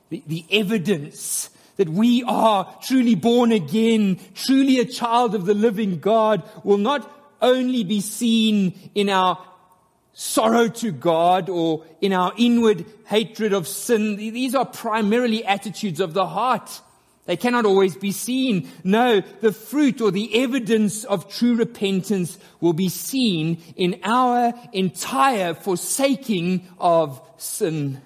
The, 0.10 0.24
the 0.26 0.44
evidence 0.50 1.52
that 1.78 1.90
we 1.90 2.24
are 2.24 2.74
truly 2.82 3.16
born 3.16 3.52
again, 3.52 4.20
truly 4.34 4.80
a 4.80 4.86
child 4.86 5.36
of 5.36 5.46
the 5.46 5.54
living 5.54 6.00
God 6.00 6.44
will 6.64 6.78
not 6.78 7.12
only 7.42 7.84
be 7.84 8.02
seen 8.02 8.74
in 8.96 9.10
our 9.10 9.38
sorrow 10.14 10.70
to 10.70 10.92
God 10.92 11.50
or 11.50 11.84
in 12.02 12.14
our 12.14 12.34
inward 12.38 12.86
hatred 13.06 13.54
of 13.54 13.68
sin. 13.68 14.16
These 14.16 14.56
are 14.56 14.66
primarily 14.66 15.46
attitudes 15.46 16.00
of 16.00 16.14
the 16.14 16.26
heart. 16.26 16.82
They 17.26 17.38
cannot 17.38 17.66
always 17.66 17.96
be 17.98 18.12
seen. 18.12 18.70
No, 18.84 19.22
the 19.42 19.52
fruit 19.52 20.00
or 20.00 20.12
the 20.12 20.44
evidence 20.44 21.04
of 21.04 21.30
true 21.30 21.56
repentance 21.56 22.38
will 22.62 22.74
be 22.74 22.90
seen 22.90 23.62
in 23.76 24.00
our 24.04 24.54
entire 24.74 25.54
forsaking 25.56 26.68
of 26.80 27.22
sin. 27.38 28.02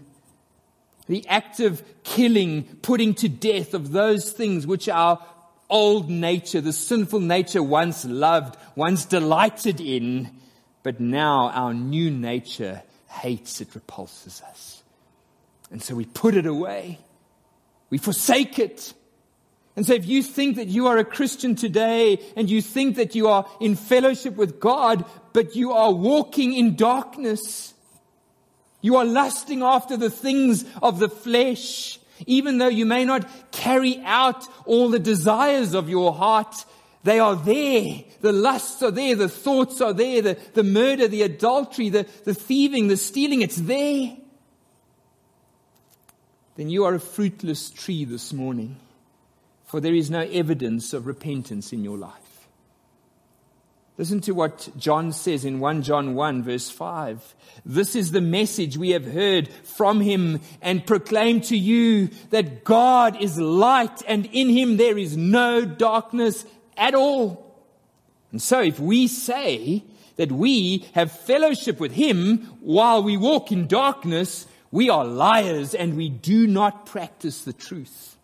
The 1.09 1.27
active 1.27 1.83
killing, 2.03 2.63
putting 2.83 3.15
to 3.15 3.27
death 3.27 3.73
of 3.73 3.91
those 3.91 4.31
things 4.31 4.67
which 4.67 4.87
our 4.87 5.19
old 5.67 6.07
nature, 6.07 6.61
the 6.61 6.71
sinful 6.71 7.19
nature 7.19 7.63
once 7.63 8.05
loved, 8.05 8.57
once 8.75 9.05
delighted 9.05 9.81
in, 9.81 10.29
but 10.83 10.99
now 10.99 11.49
our 11.49 11.73
new 11.73 12.11
nature 12.11 12.83
hates 13.07 13.59
it, 13.59 13.73
repulses 13.73 14.43
us. 14.47 14.83
And 15.71 15.81
so 15.81 15.95
we 15.95 16.05
put 16.05 16.35
it 16.35 16.45
away. 16.45 16.99
We 17.89 17.97
forsake 17.97 18.59
it. 18.59 18.93
And 19.75 19.87
so 19.87 19.93
if 19.93 20.05
you 20.05 20.21
think 20.21 20.57
that 20.57 20.67
you 20.67 20.87
are 20.87 20.97
a 20.99 21.05
Christian 21.05 21.55
today 21.55 22.19
and 22.35 22.49
you 22.49 22.61
think 22.61 22.97
that 22.97 23.15
you 23.15 23.29
are 23.29 23.47
in 23.59 23.75
fellowship 23.75 24.35
with 24.35 24.59
God, 24.59 25.05
but 25.33 25.55
you 25.55 25.71
are 25.71 25.91
walking 25.91 26.53
in 26.53 26.75
darkness, 26.75 27.73
you 28.81 28.95
are 28.95 29.05
lusting 29.05 29.61
after 29.61 29.97
the 29.97 30.09
things 30.09 30.65
of 30.81 30.99
the 30.99 31.09
flesh, 31.09 31.99
even 32.25 32.57
though 32.57 32.67
you 32.67 32.85
may 32.85 33.05
not 33.05 33.27
carry 33.51 34.01
out 34.05 34.45
all 34.65 34.89
the 34.89 34.99
desires 34.99 35.73
of 35.73 35.89
your 35.89 36.13
heart, 36.13 36.65
they 37.03 37.19
are 37.19 37.35
there. 37.35 38.03
The 38.21 38.33
lusts 38.33 38.83
are 38.83 38.91
there. 38.91 39.15
The 39.15 39.29
thoughts 39.29 39.79
are 39.79 39.93
there. 39.93 40.21
The, 40.21 40.37
the 40.53 40.63
murder, 40.63 41.07
the 41.07 41.21
adultery, 41.21 41.89
the, 41.89 42.05
the 42.25 42.33
thieving, 42.33 42.87
the 42.87 42.97
stealing, 42.97 43.41
it's 43.41 43.55
there. 43.55 44.17
Then 46.55 46.69
you 46.69 46.83
are 46.83 46.95
a 46.95 46.99
fruitless 46.99 47.69
tree 47.69 48.03
this 48.03 48.33
morning 48.33 48.75
for 49.69 49.79
there 49.79 49.93
is 49.93 50.09
no 50.09 50.21
evidence 50.21 50.93
of 50.93 51.05
repentance 51.05 51.71
in 51.71 51.83
your 51.83 51.97
life. 51.97 52.28
Listen 53.99 54.21
to 54.21 54.31
what 54.31 54.69
John 54.77 55.11
says 55.11 55.43
in 55.43 55.59
1 55.59 55.81
John 55.81 56.15
1 56.15 56.43
verse 56.43 56.69
5. 56.69 57.35
This 57.65 57.97
is 57.97 58.11
the 58.11 58.21
message 58.21 58.77
we 58.77 58.91
have 58.91 59.03
heard 59.03 59.49
from 59.49 59.99
him 59.99 60.39
and 60.61 60.87
proclaim 60.87 61.41
to 61.41 61.57
you 61.57 62.07
that 62.29 62.63
God 62.63 63.21
is 63.21 63.37
light 63.37 64.01
and 64.07 64.25
in 64.27 64.47
him 64.47 64.77
there 64.77 64.97
is 64.97 65.17
no 65.17 65.65
darkness 65.65 66.45
at 66.77 66.95
all. 66.95 67.61
And 68.31 68.41
so 68.41 68.61
if 68.61 68.79
we 68.79 69.07
say 69.07 69.83
that 70.15 70.31
we 70.31 70.85
have 70.93 71.11
fellowship 71.11 71.81
with 71.81 71.91
him 71.91 72.37
while 72.61 73.03
we 73.03 73.17
walk 73.17 73.51
in 73.51 73.67
darkness, 73.67 74.47
we 74.71 74.89
are 74.89 75.03
liars 75.03 75.75
and 75.75 75.97
we 75.97 76.07
do 76.07 76.47
not 76.47 76.85
practice 76.85 77.41
the 77.41 77.51
truth. 77.51 78.15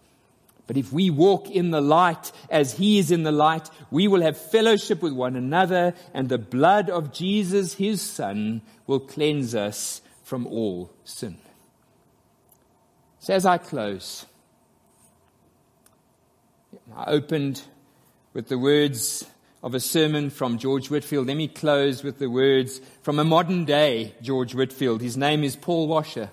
But 0.68 0.78
if 0.78 0.92
we 0.92 1.10
walk 1.10 1.50
in 1.50 1.72
the 1.72 1.82
light 1.82 2.32
as 2.50 2.74
he 2.74 2.98
is 2.98 3.12
in 3.12 3.24
the 3.24 3.32
light, 3.32 3.70
we 3.92 4.08
will 4.08 4.22
have 4.22 4.38
fellowship 4.38 5.02
with 5.02 5.14
one 5.14 5.36
another, 5.36 5.94
and 6.14 6.28
the 6.28 6.40
blood 6.40 6.90
of 6.90 7.14
Jesus, 7.14 7.76
his 7.76 8.02
son, 8.02 8.62
will 8.88 9.00
cleanse 9.00 9.54
us 9.54 10.02
from 10.24 10.48
all 10.48 10.92
sin. 11.04 11.38
So 13.20 13.34
as 13.34 13.46
I 13.46 13.58
close, 13.58 14.26
I 16.96 17.06
opened 17.06 17.62
with 18.34 18.50
the 18.50 18.58
words 18.58 19.26
of 19.64 19.74
a 19.74 19.80
sermon 19.80 20.30
from 20.30 20.60
George 20.60 20.92
Whitefield. 20.92 21.28
Let 21.28 21.38
me 21.38 21.48
close 21.48 22.04
with 22.04 22.20
the 22.20 22.30
words 22.30 22.82
from 23.02 23.18
a 23.18 23.24
modern 23.24 23.66
day 23.66 24.14
George 24.22 24.54
Whitefield. 24.54 25.02
His 25.02 25.18
name 25.18 25.44
is 25.44 25.56
Paul 25.56 25.88
Washer, 25.88 26.30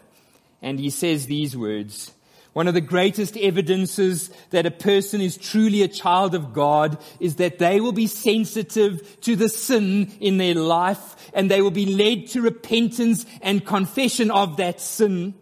and 0.60 0.78
he 0.78 0.90
says 0.90 1.26
these 1.26 1.56
words. 1.56 2.12
One 2.52 2.68
of 2.68 2.74
the 2.74 2.82
greatest 2.82 3.36
evidences 3.38 4.30
that 4.50 4.66
a 4.66 4.70
person 4.70 5.22
is 5.22 5.38
truly 5.38 5.82
a 5.82 5.88
child 5.88 6.34
of 6.34 6.52
God 6.52 6.98
is 7.18 7.36
that 7.36 7.58
they 7.58 7.80
will 7.80 7.92
be 7.92 8.06
sensitive 8.06 9.20
to 9.22 9.36
the 9.36 9.48
sin 9.48 10.12
in 10.20 10.36
their 10.36 10.54
life 10.54 11.16
and 11.32 11.50
they 11.50 11.62
will 11.62 11.70
be 11.70 11.86
led 11.86 12.28
to 12.28 12.42
repentance 12.42 13.24
and 13.40 13.64
confession 13.64 14.30
of 14.30 14.58
that 14.58 14.82
sin. 14.82 15.32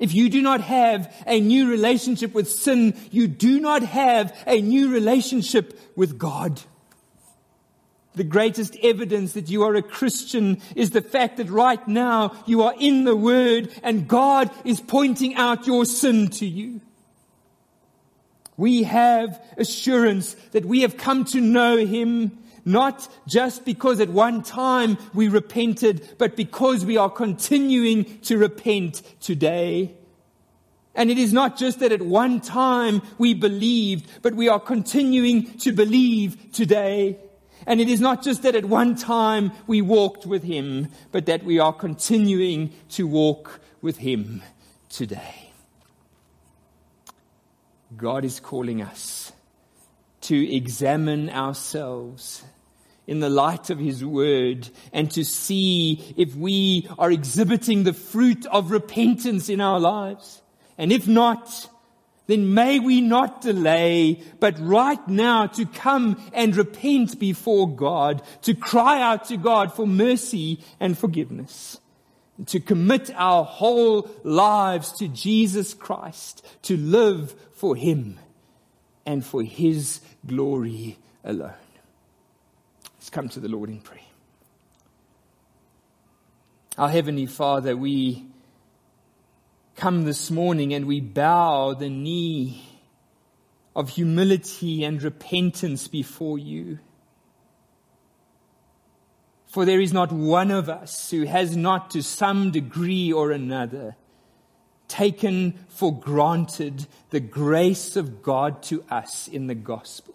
If 0.00 0.14
you 0.14 0.28
do 0.28 0.42
not 0.42 0.62
have 0.62 1.14
a 1.28 1.38
new 1.38 1.70
relationship 1.70 2.34
with 2.34 2.50
sin, 2.50 2.96
you 3.12 3.28
do 3.28 3.60
not 3.60 3.84
have 3.84 4.36
a 4.44 4.60
new 4.60 4.90
relationship 4.90 5.78
with 5.94 6.18
God. 6.18 6.60
The 8.14 8.24
greatest 8.24 8.76
evidence 8.82 9.32
that 9.32 9.48
you 9.48 9.62
are 9.62 9.74
a 9.74 9.82
Christian 9.82 10.60
is 10.76 10.90
the 10.90 11.00
fact 11.00 11.38
that 11.38 11.48
right 11.48 11.86
now 11.88 12.36
you 12.46 12.62
are 12.62 12.74
in 12.78 13.04
the 13.04 13.16
Word 13.16 13.72
and 13.82 14.06
God 14.06 14.50
is 14.64 14.80
pointing 14.80 15.34
out 15.34 15.66
your 15.66 15.84
sin 15.86 16.28
to 16.28 16.46
you. 16.46 16.80
We 18.56 18.82
have 18.82 19.42
assurance 19.56 20.34
that 20.52 20.66
we 20.66 20.82
have 20.82 20.98
come 20.98 21.24
to 21.26 21.40
know 21.40 21.78
Him 21.78 22.38
not 22.64 23.08
just 23.26 23.64
because 23.64 24.00
at 24.00 24.08
one 24.08 24.42
time 24.42 24.98
we 25.14 25.28
repented, 25.28 26.16
but 26.18 26.36
because 26.36 26.84
we 26.84 26.96
are 26.96 27.10
continuing 27.10 28.20
to 28.20 28.38
repent 28.38 29.02
today. 29.20 29.94
And 30.94 31.10
it 31.10 31.18
is 31.18 31.32
not 31.32 31.56
just 31.56 31.80
that 31.80 31.92
at 31.92 32.02
one 32.02 32.40
time 32.40 33.02
we 33.18 33.34
believed, 33.34 34.08
but 34.22 34.34
we 34.34 34.48
are 34.48 34.60
continuing 34.60 35.58
to 35.58 35.72
believe 35.72 36.52
today. 36.52 37.18
And 37.66 37.80
it 37.80 37.88
is 37.88 38.00
not 38.00 38.22
just 38.22 38.42
that 38.42 38.54
at 38.54 38.64
one 38.64 38.94
time 38.96 39.52
we 39.66 39.82
walked 39.82 40.26
with 40.26 40.42
him, 40.42 40.88
but 41.10 41.26
that 41.26 41.44
we 41.44 41.58
are 41.58 41.72
continuing 41.72 42.72
to 42.90 43.06
walk 43.06 43.60
with 43.80 43.98
him 43.98 44.42
today. 44.88 45.50
God 47.96 48.24
is 48.24 48.40
calling 48.40 48.82
us 48.82 49.32
to 50.22 50.54
examine 50.54 51.28
ourselves 51.30 52.42
in 53.06 53.20
the 53.20 53.28
light 53.28 53.70
of 53.70 53.78
his 53.78 54.04
word 54.04 54.68
and 54.92 55.10
to 55.10 55.24
see 55.24 56.14
if 56.16 56.34
we 56.34 56.88
are 56.98 57.10
exhibiting 57.10 57.82
the 57.82 57.92
fruit 57.92 58.46
of 58.46 58.70
repentance 58.70 59.48
in 59.48 59.60
our 59.60 59.80
lives. 59.80 60.40
And 60.78 60.92
if 60.92 61.08
not, 61.08 61.68
then 62.26 62.54
may 62.54 62.78
we 62.78 63.00
not 63.00 63.40
delay, 63.40 64.22
but 64.38 64.58
right 64.60 65.06
now 65.08 65.46
to 65.48 65.66
come 65.66 66.20
and 66.32 66.56
repent 66.56 67.18
before 67.18 67.74
God, 67.74 68.22
to 68.42 68.54
cry 68.54 69.02
out 69.02 69.26
to 69.26 69.36
God 69.36 69.72
for 69.72 69.86
mercy 69.86 70.60
and 70.78 70.96
forgiveness, 70.96 71.80
to 72.46 72.60
commit 72.60 73.10
our 73.14 73.44
whole 73.44 74.08
lives 74.22 74.92
to 74.92 75.08
Jesus 75.08 75.74
Christ, 75.74 76.46
to 76.62 76.76
live 76.76 77.34
for 77.52 77.74
Him 77.74 78.18
and 79.04 79.24
for 79.24 79.42
His 79.42 80.00
glory 80.26 80.98
alone. 81.24 81.52
Let's 82.94 83.10
come 83.10 83.28
to 83.30 83.40
the 83.40 83.48
Lord 83.48 83.68
in 83.68 83.80
prayer. 83.80 84.00
Our 86.78 86.88
Heavenly 86.88 87.26
Father, 87.26 87.76
we 87.76 88.24
come 89.76 90.04
this 90.04 90.30
morning 90.30 90.72
and 90.74 90.86
we 90.86 91.00
bow 91.00 91.74
the 91.74 91.88
knee 91.88 92.62
of 93.74 93.90
humility 93.90 94.84
and 94.84 95.02
repentance 95.02 95.88
before 95.88 96.38
you. 96.38 96.78
For 99.46 99.64
there 99.64 99.80
is 99.80 99.92
not 99.92 100.12
one 100.12 100.50
of 100.50 100.68
us 100.68 101.10
who 101.10 101.24
has 101.24 101.56
not 101.56 101.90
to 101.90 102.02
some 102.02 102.50
degree 102.50 103.12
or 103.12 103.30
another 103.30 103.96
taken 104.88 105.54
for 105.68 105.98
granted 105.98 106.86
the 107.10 107.20
grace 107.20 107.96
of 107.96 108.22
God 108.22 108.62
to 108.64 108.84
us 108.90 109.26
in 109.28 109.46
the 109.46 109.54
gospel. 109.54 110.14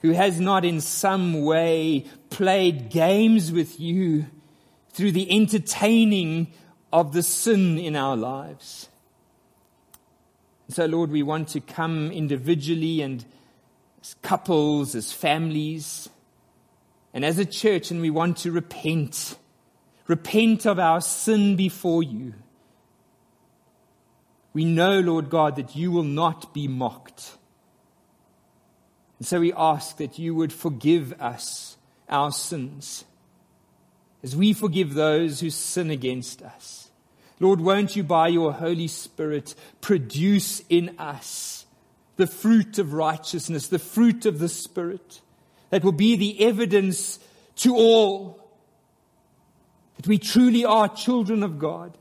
Who 0.00 0.12
has 0.12 0.40
not 0.40 0.64
in 0.64 0.80
some 0.80 1.44
way 1.44 2.06
played 2.30 2.88
games 2.88 3.52
with 3.52 3.78
you 3.78 4.26
through 4.92 5.12
the 5.12 5.30
entertaining 5.30 6.52
of 6.92 7.12
the 7.12 7.22
sin 7.22 7.78
in 7.78 7.96
our 7.96 8.16
lives. 8.16 8.88
So, 10.68 10.86
Lord, 10.86 11.10
we 11.10 11.22
want 11.22 11.48
to 11.48 11.60
come 11.60 12.10
individually 12.10 13.00
and 13.00 13.24
as 14.02 14.14
couples, 14.22 14.94
as 14.94 15.12
families, 15.12 16.08
and 17.14 17.24
as 17.24 17.38
a 17.38 17.44
church, 17.44 17.90
and 17.90 18.00
we 18.00 18.10
want 18.10 18.38
to 18.38 18.52
repent. 18.52 19.36
Repent 20.06 20.66
of 20.66 20.78
our 20.78 21.00
sin 21.00 21.56
before 21.56 22.02
you. 22.02 22.34
We 24.52 24.64
know, 24.64 25.00
Lord 25.00 25.30
God, 25.30 25.56
that 25.56 25.76
you 25.76 25.90
will 25.90 26.02
not 26.02 26.52
be 26.52 26.68
mocked. 26.68 27.36
And 29.18 29.26
so 29.26 29.40
we 29.40 29.52
ask 29.52 29.96
that 29.98 30.18
you 30.18 30.34
would 30.34 30.52
forgive 30.52 31.12
us 31.20 31.76
our 32.08 32.30
sins 32.30 33.04
as 34.22 34.34
we 34.34 34.52
forgive 34.52 34.94
those 34.94 35.40
who 35.40 35.50
sin 35.50 35.90
against 35.90 36.42
us. 36.42 36.90
Lord, 37.40 37.60
won't 37.60 37.94
you 37.94 38.02
by 38.02 38.28
your 38.28 38.52
Holy 38.52 38.88
Spirit 38.88 39.54
produce 39.80 40.60
in 40.68 40.98
us 40.98 41.66
the 42.16 42.26
fruit 42.26 42.78
of 42.78 42.92
righteousness, 42.92 43.68
the 43.68 43.78
fruit 43.78 44.26
of 44.26 44.40
the 44.40 44.48
Spirit 44.48 45.20
that 45.70 45.84
will 45.84 45.92
be 45.92 46.16
the 46.16 46.44
evidence 46.44 47.20
to 47.56 47.76
all 47.76 48.38
that 49.96 50.06
we 50.06 50.18
truly 50.18 50.64
are 50.64 50.88
children 50.88 51.42
of 51.42 51.58
God. 51.58 51.96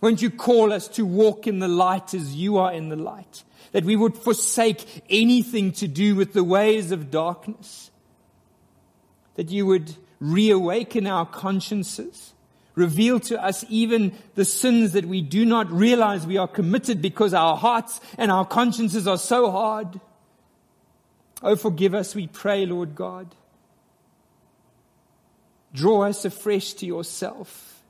Won't 0.00 0.22
you 0.22 0.30
call 0.30 0.72
us 0.72 0.86
to 0.88 1.06
walk 1.06 1.46
in 1.46 1.60
the 1.60 1.68
light 1.68 2.14
as 2.14 2.34
you 2.34 2.58
are 2.58 2.72
in 2.72 2.88
the 2.88 2.96
light? 2.96 3.44
That 3.72 3.84
we 3.84 3.96
would 3.96 4.16
forsake 4.16 5.04
anything 5.08 5.72
to 5.72 5.88
do 5.88 6.14
with 6.14 6.32
the 6.32 6.44
ways 6.44 6.90
of 6.90 7.10
darkness. 7.10 7.90
That 9.36 9.50
you 9.50 9.66
would 9.66 9.96
reawaken 10.24 11.06
our 11.06 11.26
consciences, 11.26 12.32
reveal 12.74 13.20
to 13.20 13.42
us 13.42 13.64
even 13.68 14.12
the 14.34 14.44
sins 14.44 14.92
that 14.92 15.04
we 15.04 15.20
do 15.20 15.44
not 15.44 15.70
realize 15.70 16.26
we 16.26 16.38
are 16.38 16.48
committed 16.48 17.02
because 17.02 17.34
our 17.34 17.56
hearts 17.56 18.00
and 18.16 18.32
our 18.32 18.46
consciences 18.46 19.06
are 19.06 19.18
so 19.18 19.50
hard. 19.50 20.00
Oh, 21.42 21.56
forgive 21.56 21.94
us, 21.94 22.14
we 22.14 22.26
pray, 22.26 22.64
Lord 22.64 22.94
God. 22.94 23.34
Draw 25.74 26.04
us 26.04 26.24
afresh 26.24 26.72
to 26.74 26.86
yourself. 26.86 27.82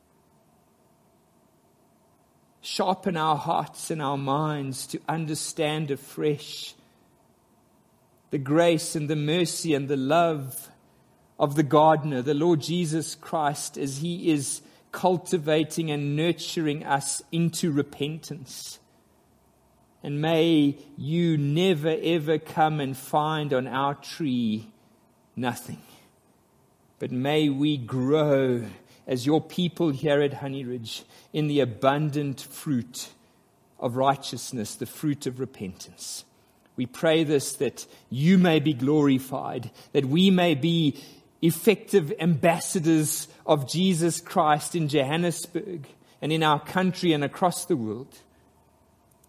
Sharpen 2.62 3.16
our 3.16 3.36
hearts 3.36 3.90
and 3.90 4.02
our 4.02 4.18
minds 4.18 4.88
to 4.88 5.00
understand 5.08 5.90
afresh 5.90 6.74
the 8.30 8.38
grace 8.38 8.96
and 8.96 9.08
the 9.08 9.14
mercy 9.14 9.74
and 9.74 9.86
the 9.86 9.98
love 9.98 10.70
of 11.38 11.56
the 11.56 11.62
gardener, 11.62 12.22
the 12.22 12.34
Lord 12.34 12.60
Jesus 12.60 13.14
Christ, 13.14 13.76
as 13.76 13.98
he 13.98 14.30
is 14.30 14.62
cultivating 14.92 15.90
and 15.90 16.14
nurturing 16.14 16.84
us 16.84 17.22
into 17.32 17.72
repentance. 17.72 18.78
And 20.02 20.20
may 20.20 20.78
you 20.96 21.36
never 21.36 21.96
ever 22.02 22.38
come 22.38 22.78
and 22.78 22.96
find 22.96 23.52
on 23.52 23.66
our 23.66 23.94
tree 23.94 24.68
nothing. 25.34 25.82
But 26.98 27.10
may 27.10 27.48
we 27.48 27.76
grow 27.76 28.64
as 29.06 29.26
your 29.26 29.40
people 29.40 29.90
here 29.90 30.22
at 30.22 30.34
Honey 30.34 30.64
Ridge 30.64 31.04
in 31.32 31.48
the 31.48 31.60
abundant 31.60 32.40
fruit 32.40 33.08
of 33.80 33.96
righteousness, 33.96 34.76
the 34.76 34.86
fruit 34.86 35.26
of 35.26 35.40
repentance. 35.40 36.24
We 36.76 36.86
pray 36.86 37.24
this 37.24 37.52
that 37.56 37.86
you 38.10 38.38
may 38.38 38.60
be 38.60 38.74
glorified, 38.74 39.70
that 39.92 40.06
we 40.06 40.30
may 40.30 40.54
be 40.54 41.02
effective 41.46 42.12
ambassadors 42.18 43.28
of 43.46 43.68
Jesus 43.68 44.20
Christ 44.20 44.74
in 44.74 44.88
Johannesburg 44.88 45.86
and 46.22 46.32
in 46.32 46.42
our 46.42 46.58
country 46.58 47.12
and 47.12 47.22
across 47.22 47.66
the 47.66 47.76
world. 47.76 48.14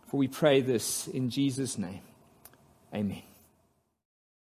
For 0.08 0.18
we 0.18 0.28
pray 0.28 0.62
this 0.62 1.08
in 1.08 1.30
Jesus' 1.30 1.78
name. 1.78 2.02
Amen. 2.94 3.35